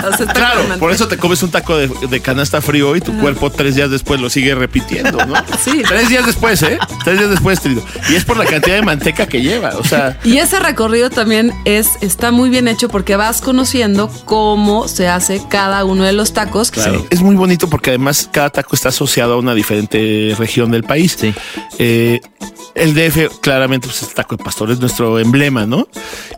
O 0.04 0.16
sea, 0.18 0.26
está 0.26 0.34
Claro, 0.34 0.62
por 0.80 0.92
eso 0.92 1.08
te 1.08 1.18
comes 1.18 1.42
un 1.44 1.52
taco 1.52 1.78
de, 1.78 1.88
de 1.88 2.20
canasta 2.20 2.62
frío 2.62 2.96
y 2.98 3.02
tu 3.02 3.18
cuerpo 3.20 3.50
tres 3.50 3.76
días 3.76 3.90
después 3.90 4.20
lo 4.20 4.30
sigue 4.30 4.54
repitiendo, 4.54 5.26
¿no? 5.26 5.36
Sí. 5.64 5.82
Tres 5.88 6.10
días 6.10 6.26
después, 6.26 6.62
¿eh? 6.64 6.78
Tres 7.06 7.20
días 7.20 7.30
después, 7.30 7.62
trido. 7.62 7.82
Y 8.10 8.16
es 8.16 8.26
por 8.26 8.36
la 8.36 8.46
cantidad 8.46 8.76
de 8.76 8.82
manteca 8.82 9.26
que 9.28 9.42
lleva. 9.42 9.70
O 9.78 9.84
sea, 9.86 10.20
Y 10.26 10.38
ese 10.40 10.60
recorrido 10.60 11.10
también 11.10 11.54
es, 11.64 11.92
está 12.02 12.32
muy 12.32 12.50
bien 12.50 12.68
hecho 12.68 12.90
porque 12.90 13.16
vas 13.16 13.40
conociendo 13.40 14.10
cómo 14.26 14.90
se 14.90 15.08
hace 15.08 15.42
cada 15.50 15.86
uno 15.86 16.04
de 16.04 16.12
los 16.12 16.34
tacos. 16.34 16.72
Claro. 16.72 17.06
Es 17.10 17.22
muy 17.22 17.36
bonito 17.36 17.70
porque 17.70 17.92
además 17.92 18.30
cada 18.32 18.50
taco 18.50 18.76
está 18.76 18.90
asociado 18.90 19.36
a 19.36 19.38
una 19.38 19.56
diferente 19.56 20.36
región 20.44 20.72
del 20.72 20.84
país. 20.84 21.16
Sí. 21.20 21.34
Eh, 21.80 22.20
el 22.76 22.94
DF, 22.96 23.40
claramente, 23.42 23.88
pues 23.88 24.02
el 24.04 24.10
taco 24.14 24.36
de 24.38 24.44
pastor 24.44 24.72
es 24.72 24.80
nuestro 24.80 25.20
emblema, 25.20 25.66
¿no? 25.66 25.88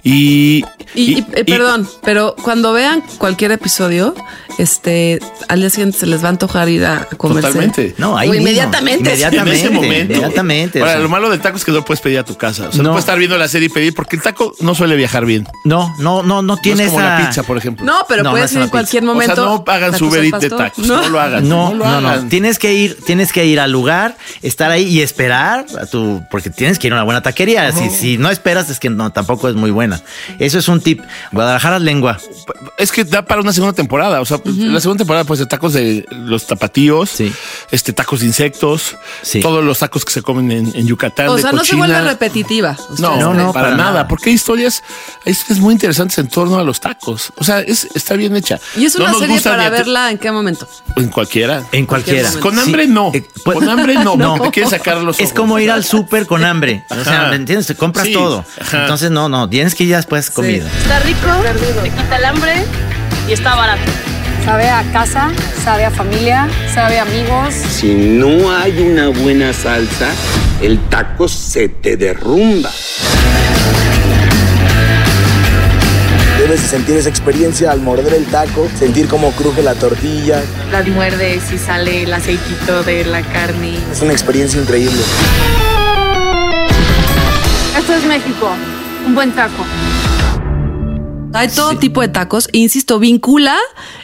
Y, 0.04 0.64
Y, 0.94 1.20
y, 1.20 1.26
eh, 1.34 1.44
perdón, 1.46 1.88
pero 2.04 2.36
cuando 2.42 2.72
vean 2.74 3.04
cualquier 3.18 3.52
episodio, 3.52 4.14
este, 4.58 5.20
al 5.50 5.60
día 5.60 5.70
siguiente 5.70 5.98
se 5.98 6.06
les 6.06 6.24
va 6.24 6.28
a 6.28 6.30
antojar 6.30 6.70
ir 6.70 6.86
a 6.86 7.06
comerse. 7.18 7.48
Totalmente. 7.50 7.96
No, 7.98 8.18
ahí 8.18 8.30
O 8.30 8.32
mismo. 8.32 8.44
inmediatamente. 8.48 9.00
en 9.10 9.16
Inmediatamente. 9.16 9.60
ese 9.60 9.70
momento. 9.70 10.14
Inmediatamente. 10.14 10.80
o 10.80 10.84
Ahora, 10.84 10.94
sea. 10.94 11.02
lo 11.02 11.10
malo 11.10 11.30
del 11.30 11.42
taco 11.42 11.58
es 11.58 11.66
que 11.66 11.72
no 11.72 11.78
lo 11.80 11.86
puedes 11.86 12.02
pedir 12.02 12.20
a 12.20 12.24
tu 12.24 12.36
casa. 12.38 12.70
O 12.70 12.72
sea, 12.72 12.78
no, 12.78 12.84
No. 12.84 12.90
puedes 12.92 13.04
estar 13.04 13.18
viendo 13.18 13.38
la 13.38 13.48
serie 13.48 13.68
y 13.68 13.70
pedir 13.70 13.94
porque 13.94 14.16
el 14.16 14.22
taco 14.22 14.54
no 14.62 14.76
suele 14.76 14.96
viajar 14.96 15.26
bien. 15.26 15.48
No, 15.66 15.94
no, 16.00 16.24
no, 16.24 16.42
no 16.42 16.58
tiene 16.58 16.84
no 16.84 16.88
es 16.88 16.90
como 16.94 17.02
esa. 17.06 17.20
la 17.20 17.26
pizza, 17.28 17.44
por 17.44 17.58
ejemplo. 17.58 17.86
No, 17.86 18.06
pero 18.08 18.24
No, 18.24 18.32
puedes 18.32 18.52
es 18.52 18.56
ir 18.58 18.62
en 18.64 18.70
cualquier 18.70 19.04
pizza. 19.04 19.14
momento. 19.14 19.34
O 19.34 19.36
sea, 19.36 19.66
no 19.66 19.72
hagan 19.74 19.98
su 19.98 20.16
Eats 20.16 20.40
de 20.40 20.50
tacos. 20.50 20.86
No, 20.88 21.10
lo 21.10 21.20
hagan. 21.20 21.48
No, 21.50 21.74
lo 21.74 21.86
no, 21.86 22.02
no. 22.02 22.28
Tienes 22.30 22.58
que 22.60 22.74
ir, 22.74 22.98
tienes 23.06 23.34
que 23.34 23.46
ir 23.46 23.60
al 23.60 23.72
lugar, 23.72 24.18
estar 24.42 24.72
ahí 24.72 24.86
y 24.88 25.02
esperar 25.02 25.66
a 25.80 25.86
tu 25.86 26.22
porque 26.30 26.50
tienes 26.50 26.80
que 26.80 26.88
ir 26.88 26.94
a 26.94 26.98
una 26.98 27.04
buena 27.04 27.22
taquería. 27.22 27.72
Si, 27.72 27.90
si 27.90 28.18
no 28.18 28.30
esperas, 28.30 28.70
es 28.70 28.80
que 28.80 28.90
no, 28.90 29.12
tampoco 29.12 29.50
es 29.50 29.56
muy 29.56 29.72
buena. 29.72 30.02
Eso 30.40 30.60
es 30.60 30.68
un 30.68 30.82
tip. 30.82 31.02
Guadalajara 31.32 31.80
lengua. 31.80 32.18
Es 32.78 32.92
que 32.92 33.04
da 33.04 33.24
para 33.24 33.42
una 33.42 33.54
segunda 33.54 33.74
temporada. 33.74 34.22
O 34.22 34.26
sea, 34.26 34.40
la 34.46 34.80
segunda 34.80 35.00
temporada, 35.00 35.24
pues 35.26 35.40
de 35.40 35.46
tacos 35.46 35.74
de 35.74 36.06
los 36.12 36.48
tapatíos, 36.48 37.10
Sí. 37.10 37.32
este 37.72 37.94
tacos 37.94 38.20
de 38.22 38.28
insectos, 38.28 38.96
Sí. 39.22 39.40
todos 39.40 39.64
los 39.64 39.80
tacos 39.80 40.06
que 40.06 40.12
se 40.14 40.22
comen 40.22 40.52
en, 40.52 40.72
en 40.76 40.88
Yucatán. 40.88 41.30
O 41.30 41.36
de 41.36 41.42
sea, 41.42 41.52
no 41.52 41.64
se 41.64 41.76
vuelve 41.76 42.00
repetitiva. 42.02 42.78
No, 43.00 43.18
no, 43.18 43.34
no, 43.34 43.54
para, 43.54 43.66
para 43.68 43.78
nada, 43.78 43.92
nada. 43.92 44.08
porque 44.08 44.30
hay 44.30 44.36
historias, 44.36 44.84
hay 45.26 45.32
historias 45.34 45.60
muy 45.60 45.74
interesantes 45.74 46.18
en 46.18 46.28
torno 46.28 46.58
a 46.58 46.64
los 46.64 46.80
tacos. 46.80 47.32
O 47.38 47.44
sea, 47.44 47.60
es, 47.62 47.88
está 47.96 48.16
bien 48.16 48.36
hecha. 48.36 48.60
Y 48.78 48.86
es 48.86 48.96
No 48.96 49.04
una 49.04 49.12
nos 49.12 49.20
serie 49.22 49.36
gusta 49.36 49.52
para 49.52 49.70
verla 49.70 50.12
en 50.12 50.18
qué 50.18 50.32
momento. 50.32 50.68
En 50.96 51.10
cualquiera. 51.10 51.64
En 51.72 51.86
cualquiera. 51.86 52.32
Con 52.40 52.56
Sí. 52.56 52.62
hambre 52.62 52.88
no. 52.88 53.12
Eh, 53.14 53.26
pues- 53.44 53.58
Con 53.60 53.70
hambre 53.70 53.96
no. 53.96 54.16
No. 54.26 54.40
Te 54.40 54.50
quieres 54.52 54.72
sacar 54.72 54.98
los 55.02 55.20
Es 55.20 55.34
como 55.34 55.60
ir 55.60 55.70
al 55.70 55.84
súper 55.84 56.15
con 56.24 56.46
hambre. 56.46 56.84
O 56.90 57.04
sea. 57.04 57.28
¿me 57.30 57.36
entiendes? 57.36 57.68
Te 57.68 57.76
compras 57.76 58.08
Sí, 58.08 58.14
todo. 58.14 58.46
ajá. 58.62 58.82
Entonces, 58.82 59.12
no, 59.12 59.28
no, 59.30 59.50
tienes 59.50 59.76
que 59.76 59.84
ir 59.84 59.90
ya 59.90 59.98
después 59.98 60.30
comida. 60.30 60.66
Está 60.82 61.00
rico, 61.00 61.28
te 61.84 61.90
quita 61.90 62.16
el 62.18 62.26
hambre 62.26 62.64
y 63.28 63.34
está 63.34 63.56
barato. 63.56 63.92
Sabe 64.46 64.70
a 64.70 64.84
casa, 64.94 65.32
sabe 65.64 65.86
a 65.86 65.92
familia, 65.92 66.48
sabe 66.74 67.00
a 67.00 67.02
amigos. 67.02 67.54
Si 67.54 67.94
no 67.94 68.56
hay 68.56 68.80
una 68.80 69.08
buena 69.10 69.52
salsa, 69.54 70.08
el 70.62 70.80
taco 70.88 71.28
se 71.28 71.68
te 71.68 71.98
derrumba. 71.98 72.70
Debes 76.38 76.62
de 76.62 76.68
sentir 76.68 76.96
esa 76.98 77.10
experiencia 77.10 77.72
al 77.72 77.82
morder 77.82 78.14
el 78.14 78.26
taco, 78.26 78.70
sentir 78.78 79.08
cómo 79.08 79.32
cruje 79.32 79.64
la 79.64 79.74
tortilla. 79.74 80.44
La 80.72 80.84
muerdes 80.84 81.52
y 81.52 81.58
sale 81.58 82.04
el 82.04 82.14
aceitito 82.14 82.84
de 82.84 83.04
la 83.06 83.24
carne. 83.24 83.80
Es 83.92 84.02
una 84.02 84.12
experiencia 84.12 84.62
increíble. 84.62 85.02
Esto 87.78 87.94
es 87.94 88.06
México, 88.06 88.50
un 89.06 89.16
buen 89.16 89.32
taco. 89.34 89.66
Hay 91.34 91.50
todo 91.50 91.78
tipo 91.78 92.00
de 92.00 92.08
tacos. 92.08 92.48
Insisto, 92.54 93.00
vincula 93.00 93.58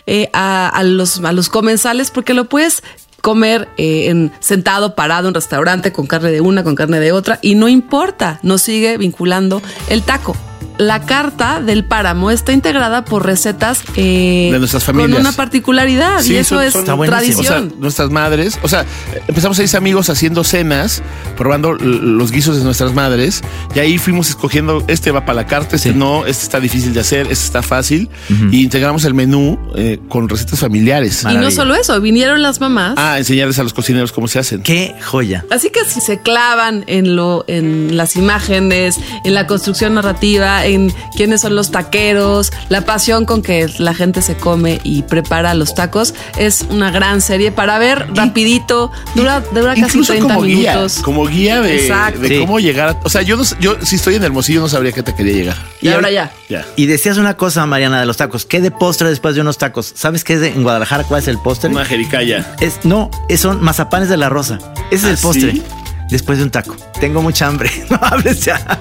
eh, 0.05 0.29
a, 0.33 0.67
a 0.67 0.83
los, 0.83 1.23
a 1.23 1.31
los 1.31 1.47
comensales 1.47 2.11
porque 2.11 2.33
lo 2.33 2.49
puedes 2.49 2.83
comer 3.21 3.69
eh, 3.77 4.09
en 4.09 4.31
sentado, 4.39 4.95
parado 4.95 5.21
en 5.21 5.27
un 5.27 5.33
restaurante 5.35 5.93
con 5.93 6.07
carne 6.07 6.31
de 6.31 6.41
una, 6.41 6.63
con 6.63 6.75
carne 6.75 6.99
de 6.99 7.11
otra 7.13 7.39
y 7.41 7.55
no 7.55 7.69
importa, 7.69 8.39
nos 8.43 8.61
sigue 8.61 8.97
vinculando 8.97 9.61
el 9.87 10.03
taco. 10.03 10.35
La 10.77 11.01
carta 11.01 11.61
del 11.61 11.83
páramo 11.85 12.31
está 12.31 12.53
integrada 12.53 13.05
por 13.05 13.25
recetas 13.25 13.81
eh, 13.95 14.49
De 14.51 14.59
nuestras 14.59 14.83
familias. 14.83 15.11
con 15.11 15.21
una 15.21 15.31
particularidad 15.35 16.21
Sí, 16.21 16.33
y 16.33 16.37
eso 16.37 16.55
son- 16.55 16.63
es 16.63 16.73
son- 16.73 16.81
Está 16.81 16.93
buenísimo. 16.95 17.39
O 17.39 17.43
sea, 17.43 17.51
tradición. 17.57 17.81
nuestras 17.81 18.09
madres, 18.09 18.59
o 18.63 18.67
sea, 18.67 18.85
empezamos 19.27 19.57
seis 19.57 19.75
amigos 19.75 20.09
haciendo 20.09 20.43
cenas, 20.43 21.03
probando 21.37 21.73
los 21.73 22.31
guisos 22.31 22.57
de 22.57 22.63
nuestras 22.63 22.93
madres, 22.93 23.41
y 23.75 23.79
ahí 23.79 23.97
fuimos 23.97 24.29
escogiendo, 24.29 24.83
este 24.87 25.11
va 25.11 25.21
para 25.25 25.35
la 25.41 25.47
carta, 25.47 25.75
este 25.75 25.91
Sí. 25.91 25.95
no, 25.97 26.25
este 26.25 26.43
está 26.43 26.59
difícil 26.59 26.93
de 26.93 26.99
hacer, 27.01 27.21
este 27.31 27.45
está 27.45 27.61
fácil, 27.61 28.09
y 28.51 28.63
integramos 28.63 29.05
el 29.05 29.13
menú 29.13 29.59
eh, 29.75 29.99
con 30.09 30.27
recetas 30.29 30.59
familiares. 30.59 31.21
y 31.21 31.25
no 31.25 31.33
maravilla. 31.33 31.51
solo 31.55 31.75
eso, 31.75 31.99
vinieron 32.01 32.41
las 32.41 32.59
mamás. 32.59 32.95
Ah, 32.97 33.17
enseñarles 33.17 33.59
a 33.59 33.63
los 33.63 33.73
cocineros 33.73 34.11
cómo 34.11 34.27
se 34.27 34.39
hacen. 34.39 34.61
Qué 34.63 34.95
joya. 35.03 35.45
Así 35.51 35.69
que 35.69 35.83
si 35.85 36.01
se 36.01 36.19
clavan 36.21 36.83
en 36.87 37.15
lo, 37.15 37.45
en 37.47 37.95
las 37.97 38.15
imágenes, 38.15 38.97
en 39.23 39.33
la 39.33 39.47
construcción 39.47 39.93
narrativa, 39.95 40.60
en 40.65 40.93
quiénes 41.15 41.41
son 41.41 41.55
los 41.55 41.71
taqueros, 41.71 42.51
la 42.69 42.81
pasión 42.85 43.25
con 43.25 43.41
que 43.41 43.67
la 43.79 43.93
gente 43.93 44.21
se 44.21 44.35
come 44.35 44.79
y 44.83 45.03
prepara 45.03 45.53
los 45.53 45.73
tacos, 45.75 46.13
es 46.37 46.65
una 46.69 46.91
gran 46.91 47.21
serie 47.21 47.51
para 47.51 47.77
ver 47.79 48.07
rapidito. 48.13 48.91
Dura, 49.15 49.41
dura 49.53 49.71
casi 49.75 49.81
Incluso 49.81 50.13
30 50.13 50.33
como 50.35 50.45
guía, 50.45 50.71
minutos. 50.73 50.99
como 51.03 51.25
guía 51.27 51.61
de, 51.61 51.75
Exacto. 51.81 52.19
de 52.21 52.27
Sí. 52.29 52.39
cómo 52.39 52.59
llegar. 52.59 52.89
a- 52.89 52.99
o 53.03 53.09
sea, 53.09 53.21
yo, 53.21 53.37
no, 53.37 53.43
sé- 53.43 53.55
yo 53.59 53.75
si 53.83 53.95
estoy 53.95 54.15
en 54.15 54.23
Hermosillo 54.23 54.61
no 54.61 54.69
sabría 54.69 54.91
que 54.91 55.03
te 55.03 55.13
quería 55.13 55.33
llegar. 55.33 55.57
Y 55.81 55.89
ahora 55.89 56.09
ya. 56.11 56.31
Ya. 56.49 56.65
Y 56.75 56.85
decías 56.85 57.17
una 57.17 57.35
cosa, 57.35 57.65
Mariana, 57.65 57.99
de 57.99 58.05
los 58.05 58.17
tacos. 58.17 58.45
¿Qué 58.45 58.59
de 58.61 58.71
postre 58.71 59.09
después 59.09 59.35
de 59.35 59.41
unos 59.41 59.57
tacos? 59.57 59.91
¿Sabes 59.95 60.23
qué 60.23 60.33
es 60.33 60.41
de, 60.41 60.49
en 60.49 60.63
Guadalajara? 60.63 61.03
¿Cuál 61.03 61.21
es 61.21 61.27
el 61.27 61.37
postre? 61.37 61.69
Una 61.69 61.85
jericaya. 61.85 62.55
Es, 62.59 62.79
no, 62.83 63.09
es- 63.29 63.41
son 63.41 63.61
mazapanes 63.61 64.09
de 64.09 64.17
la 64.17 64.29
rosa. 64.29 64.59
Ese 64.91 65.07
¿Ah, 65.07 65.11
es 65.11 65.17
el 65.19 65.23
postre. 65.23 65.51
sí? 65.53 65.63
Después 66.11 66.37
de 66.37 66.43
un 66.43 66.51
taco. 66.51 66.75
Tengo 66.99 67.21
mucha 67.21 67.47
hambre. 67.47 67.71
No 67.89 67.97
hables 68.01 68.45
ya. 68.45 68.79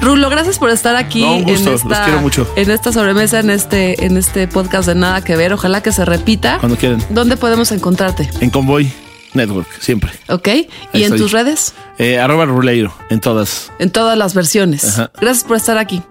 Rulo, 0.00 0.28
gracias 0.28 0.58
por 0.58 0.70
estar 0.70 0.96
aquí 0.96 1.22
No, 1.22 1.36
un 1.36 1.44
gusto, 1.44 1.68
en 1.70 1.88
los 1.88 1.98
quiero 2.00 2.20
mucho. 2.20 2.52
en 2.56 2.70
esta 2.70 2.92
sobremesa, 2.92 3.40
en 3.40 3.50
este, 3.50 4.04
en 4.04 4.16
este 4.16 4.46
podcast 4.48 4.86
de 4.88 4.94
Nada 4.94 5.22
que 5.22 5.36
Ver. 5.36 5.52
Ojalá 5.52 5.82
que 5.82 5.92
se 5.92 6.04
repita. 6.04 6.58
Cuando 6.58 6.76
quieran. 6.76 7.02
¿Dónde 7.10 7.36
podemos 7.36 7.72
encontrarte? 7.72 8.28
En 8.40 8.50
Convoy 8.50 8.92
Network, 9.32 9.68
siempre. 9.80 10.12
¿Ok? 10.28 10.48
Ahí 10.48 10.68
¿Y 10.92 11.04
en 11.04 11.16
tus 11.16 11.32
redes? 11.32 11.74
Eh, 11.98 12.18
arroba 12.18 12.44
Ruleiro, 12.44 12.94
en 13.10 13.20
todas. 13.20 13.72
En 13.78 13.90
todas 13.90 14.16
las 14.18 14.34
versiones. 14.34 14.84
Ajá. 14.84 15.10
Gracias 15.20 15.44
por 15.44 15.56
estar 15.56 15.78
aquí. 15.78 16.02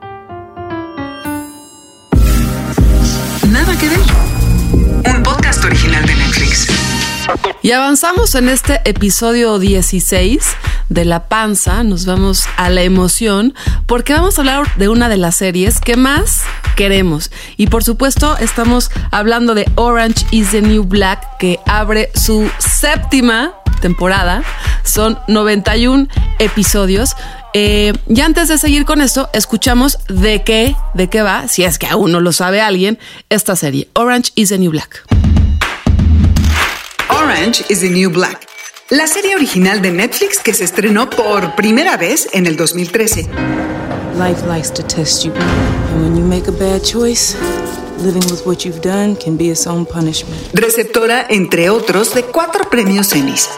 Y 7.63 7.71
avanzamos 7.71 8.35
en 8.35 8.49
este 8.49 8.81
episodio 8.83 9.57
16 9.57 10.43
de 10.89 11.05
La 11.05 11.29
Panza. 11.29 11.85
Nos 11.85 12.05
vamos 12.05 12.43
a 12.57 12.69
la 12.69 12.81
emoción 12.81 13.53
porque 13.85 14.11
vamos 14.11 14.37
a 14.37 14.41
hablar 14.41 14.75
de 14.75 14.89
una 14.89 15.07
de 15.07 15.15
las 15.15 15.37
series 15.37 15.79
que 15.79 15.95
más 15.95 16.41
queremos. 16.75 17.31
Y 17.55 17.67
por 17.67 17.85
supuesto 17.85 18.35
estamos 18.37 18.91
hablando 19.11 19.55
de 19.55 19.65
Orange 19.75 20.25
is 20.31 20.51
the 20.51 20.61
New 20.61 20.83
Black 20.83 21.37
que 21.37 21.57
abre 21.65 22.11
su 22.15 22.51
séptima 22.59 23.53
temporada. 23.79 24.43
Son 24.83 25.17
91 25.29 26.09
episodios. 26.39 27.15
Eh, 27.53 27.93
y 28.09 28.19
antes 28.19 28.49
de 28.49 28.57
seguir 28.57 28.83
con 28.83 28.99
esto, 28.99 29.29
escuchamos 29.31 29.99
de 30.09 30.43
qué, 30.43 30.75
de 30.95 31.07
qué 31.07 31.21
va, 31.21 31.47
si 31.47 31.63
es 31.63 31.79
que 31.79 31.87
aún 31.87 32.11
no 32.11 32.19
lo 32.19 32.33
sabe 32.33 32.59
alguien, 32.59 32.99
esta 33.29 33.55
serie, 33.55 33.87
Orange 33.93 34.33
is 34.35 34.49
the 34.49 34.57
New 34.57 34.71
Black. 34.71 35.32
Orange 37.09 37.63
is 37.69 37.81
the 37.81 37.89
New 37.89 38.09
Black. 38.09 38.47
La 38.89 39.07
serie 39.07 39.35
original 39.35 39.81
de 39.81 39.91
Netflix 39.91 40.39
que 40.39 40.53
se 40.53 40.63
estrenó 40.63 41.09
por 41.09 41.55
primera 41.55 41.97
vez 41.97 42.29
en 42.33 42.45
el 42.45 42.55
2013. 42.55 43.27
Life 44.17 44.45
likes 44.47 44.71
to 44.73 44.83
test 44.83 45.23
you. 45.23 45.31
And 45.33 46.01
when 46.01 46.15
you 46.15 46.23
make 46.23 46.47
a 46.47 46.51
bad 46.51 46.81
choice, 46.81 47.35
living 47.99 48.23
with 48.31 48.45
what 48.45 48.59
you've 48.63 48.81
done 48.81 49.15
can 49.15 49.37
be 49.37 49.49
its 49.49 49.67
own 49.67 49.85
punishment. 49.85 50.35
receptora, 50.53 51.25
entre 51.29 51.69
otros, 51.69 52.13
de 52.13 52.23
cuatro 52.23 52.69
premios 52.69 53.13
Emmys. 53.13 53.49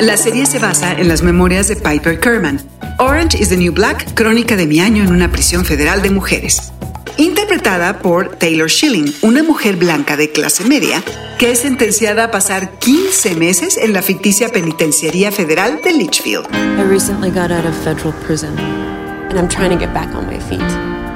La 0.00 0.16
serie 0.16 0.46
se 0.46 0.58
basa 0.58 0.92
en 0.92 1.08
las 1.08 1.22
memorias 1.22 1.68
de 1.68 1.76
Piper 1.76 2.18
Kerman. 2.18 2.60
Orange 2.98 3.38
is 3.38 3.48
the 3.48 3.56
New 3.56 3.72
Black, 3.72 4.14
crónica 4.14 4.56
de 4.56 4.66
mi 4.66 4.80
año 4.80 5.04
en 5.04 5.12
una 5.12 5.30
prisión 5.30 5.64
federal 5.64 6.02
de 6.02 6.10
mujeres. 6.10 6.72
Interpretada 7.18 7.98
por 7.98 8.36
Taylor 8.36 8.70
Schilling, 8.70 9.12
una 9.22 9.42
mujer 9.42 9.74
blanca 9.74 10.16
de 10.16 10.30
clase 10.30 10.64
media 10.64 11.02
que 11.36 11.50
es 11.50 11.58
sentenciada 11.58 12.22
a 12.24 12.30
pasar 12.30 12.78
15 12.78 13.34
meses 13.34 13.76
en 13.76 13.92
la 13.92 14.02
ficticia 14.02 14.50
penitenciaría 14.50 15.32
federal 15.32 15.80
de 15.82 15.94
Litchfield. 15.94 16.46
I 16.54 16.84
recently 16.88 17.30
got 17.30 17.50
out 17.50 17.66
of 17.66 17.74
federal 17.82 18.12
prison, 18.24 18.56
and 18.56 19.36
I'm 19.36 19.48
trying 19.48 19.70
to 19.70 19.76
get 19.76 19.92
back 19.92 20.14
on 20.14 20.26
my 20.26 20.38
feet. 20.38 20.62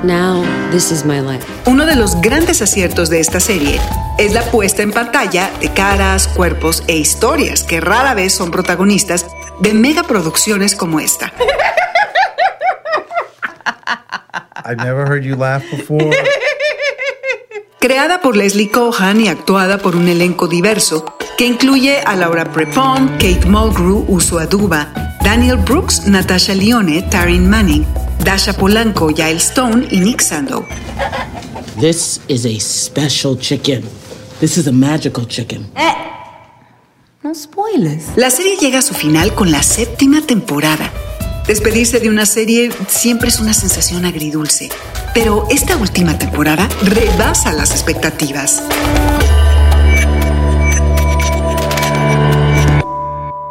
Now, 0.02 0.42
this 0.73 0.90
is 0.90 1.04
my 1.04 1.21
life. 1.21 1.47
Uno 1.66 1.87
de 1.87 1.94
los 1.94 2.21
grandes 2.21 2.62
aciertos 2.62 3.09
de 3.09 3.21
esta 3.21 3.38
serie 3.38 3.78
es 4.18 4.32
la 4.32 4.42
puesta 4.42 4.82
en 4.82 4.90
pantalla 4.90 5.52
de 5.61 5.73
caras, 5.73 6.26
cuerpos 6.26 6.82
e 6.88 6.97
historias 6.97 7.62
que 7.62 7.80
rara 7.80 8.14
vez 8.14 8.35
son 8.35 8.50
protagonistas 8.50 9.26
de 9.61 9.73
megaproducciones 9.73 10.75
como 10.75 10.99
esta. 10.99 11.32
I've 14.54 14.78
never 14.78 15.06
heard 15.06 15.25
you 15.25 15.37
laugh 15.37 15.62
before. 15.71 16.11
Creada 17.80 18.21
por 18.21 18.37
Leslie 18.37 18.71
Cohan 18.71 19.21
y 19.21 19.28
actuada 19.28 19.78
por 19.78 19.97
un 19.97 20.09
elenco 20.09 20.47
diverso 20.47 21.04
que 21.37 21.47
incluye 21.47 21.99
a 21.99 22.14
Laura 22.14 22.44
Prepon, 22.52 23.09
Kate 23.18 23.44
Mulgrew, 23.47 24.04
Uso 24.09 24.38
Aduba, 24.38 24.92
Daniel 25.25 25.56
Brooks, 25.56 26.06
Natasha 26.06 26.54
Lione, 26.54 27.02
Taryn 27.11 27.49
Manning, 27.49 27.85
Dasha 28.23 28.52
Polanco, 28.52 29.11
Yael 29.11 29.38
Stone 29.38 29.88
y 29.90 29.99
Nick 29.99 30.21
Sandow. 30.21 30.64
This 31.80 32.21
is 32.28 32.47
a 32.47 32.61
special 32.61 33.37
chicken. 33.37 33.82
This 34.38 34.56
is 34.56 34.68
a 34.68 34.73
magical 34.73 35.26
chicken. 35.26 35.66
No 37.25 37.35
spoilers. 37.35 38.16
La 38.16 38.30
serie 38.30 38.56
llega 38.56 38.78
a 38.78 38.82
su 38.82 38.94
final 38.94 39.35
con 39.35 39.50
la 39.50 39.62
séptima 39.62 40.21
temporada. 40.21 40.92
Despedirse 41.47 41.99
de 41.99 42.09
una 42.09 42.25
serie 42.25 42.71
siempre 42.87 43.29
es 43.29 43.41
una 43.41 43.53
sensación 43.53 44.05
agridulce, 44.05 44.69
pero 45.13 45.47
esta 45.51 45.77
última 45.77 46.17
temporada 46.17 46.69
rebasa 46.85 47.53
las 47.53 47.73
expectativas. 47.73 48.63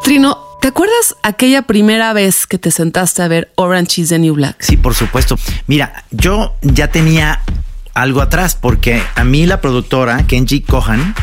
Trino, 0.02 0.38
¿te 0.62 0.70
acuerdas 0.70 1.18
aquella 1.22 1.64
primera 1.64 2.14
vez 2.14 2.48
que 2.48 2.58
te 2.58 2.72
sentaste 2.72 3.24
a 3.24 3.28
ver 3.28 3.52
Orange 3.56 4.02
is 4.02 4.10
the 4.10 4.20
New 4.20 4.36
Black? 4.36 4.56
Sí, 4.62 4.78
por 4.78 4.96
supuesto. 4.96 5.38
Mira, 5.68 6.06
yo 6.12 6.56
ya 6.62 6.90
tenía 6.90 7.42
algo 7.94 8.22
atrás, 8.22 8.58
porque 8.60 9.02
a 9.16 9.24
mí 9.24 9.46
la 9.46 9.60
productora, 9.62 10.26
Kenji 10.28 10.62
Kohan, 10.62 11.14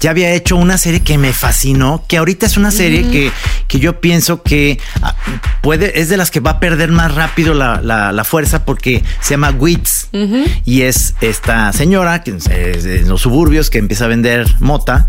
ya 0.00 0.10
había 0.10 0.32
hecho 0.32 0.56
una 0.56 0.78
serie 0.78 1.00
que 1.00 1.18
me 1.18 1.32
fascinó, 1.32 2.04
que 2.08 2.16
ahorita 2.18 2.46
es 2.46 2.56
una 2.56 2.70
serie 2.70 3.08
que, 3.10 3.32
que 3.66 3.78
yo 3.80 4.00
pienso 4.00 4.42
que 4.42 4.78
ah, 5.02 5.14
puede, 5.62 6.00
es 6.00 6.08
de 6.08 6.16
las 6.16 6.30
que 6.30 6.40
va 6.40 6.52
a 6.52 6.60
perder 6.60 6.90
más 6.92 7.14
rápido 7.14 7.54
la, 7.54 7.80
la- 7.82 8.12
la 8.12 8.24
fuerza 8.24 8.64
porque 8.64 9.02
se 9.20 9.30
llama 9.30 9.50
Wits 9.50 10.08
y 10.64 10.82
es 10.82 11.14
esta 11.20 11.72
señora 11.72 12.22
que 12.22 12.36
es 12.36 12.84
de 12.84 13.02
los 13.06 13.20
suburbios 13.22 13.70
que 13.70 13.78
empieza 13.78 14.04
a 14.04 14.08
vender 14.08 14.46
mota 14.60 15.08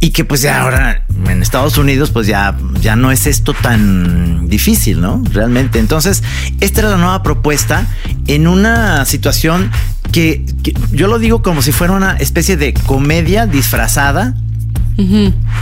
y 0.00 0.10
que 0.10 0.24
pues 0.24 0.42
ya 0.42 0.60
ahora 0.62 1.04
en 1.26 1.42
Estados 1.42 1.76
Unidos 1.78 2.10
pues 2.10 2.26
ya, 2.26 2.56
ya 2.80 2.96
no 2.96 3.10
es 3.10 3.26
esto 3.26 3.52
tan 3.54 4.48
difícil, 4.48 5.00
¿no? 5.00 5.22
Realmente. 5.32 5.78
Entonces, 5.78 6.22
esta 6.60 6.80
era 6.80 6.90
la 6.90 6.96
nueva 6.98 7.22
propuesta 7.22 7.86
en 8.26 8.46
una 8.46 9.04
situación 9.06 9.70
que, 10.12 10.44
yo 10.92 11.06
lo 11.06 11.18
digo 11.18 11.42
como 11.42 11.62
si 11.62 11.72
fuera 11.72 11.92
una 11.92 12.16
especie 12.16 12.56
de 12.56 12.74
comedia 12.74 13.46
disfrazada. 13.46 14.34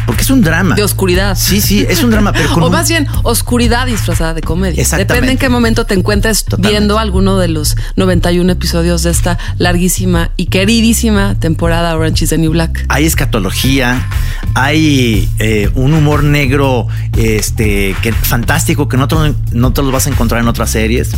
Porque 0.07 0.23
es 0.23 0.31
un 0.31 0.41
drama. 0.41 0.75
De 0.75 0.83
oscuridad. 0.83 1.37
Sí, 1.39 1.61
sí, 1.61 1.85
es 1.89 2.03
un 2.03 2.11
drama, 2.11 2.33
pero 2.33 2.49
con 2.55 2.63
o 2.63 2.67
un- 2.67 2.73
más 2.73 2.89
bien, 2.89 3.07
oscuridad 3.23 3.87
disfrazada 3.87 4.33
de 4.33 4.41
comedia. 4.41 4.81
Exactamente. 4.81 5.13
Depende 5.15 5.33
en 5.33 5.39
qué 5.39 5.49
momento 5.51 5.85
te 5.85 5.95
encuentres 5.95 6.47
viendo 6.59 6.99
alguno 6.99 7.37
de 7.39 7.49
los 7.49 7.77
91 7.97 8.51
episodios 8.51 9.03
de 9.03 9.11
esta 9.11 9.39
larguísima 9.59 10.31
y 10.37 10.47
queridísima 10.47 11.35
temporada 11.39 11.95
Orange 11.97 12.25
is 12.25 12.31
the 12.31 12.39
New 12.39 12.53
Black. 12.53 12.87
hay 12.89 13.05
escatología, 13.05 14.07
hay 14.55 15.29
eh, 15.39 15.71
un 15.75 15.93
humor 15.93 16.25
negro 16.25 16.87
este, 17.17 17.95
que, 18.03 18.13
fantástico 18.13 18.89
que 18.89 18.97
no 18.97 19.07
te, 19.09 19.17
no 19.53 19.73
te 19.73 19.83
los 19.83 19.93
vas 19.93 20.07
a 20.07 20.11
encontrar 20.11 20.41
en 20.41 20.49
otras 20.49 20.71
series. 20.71 21.11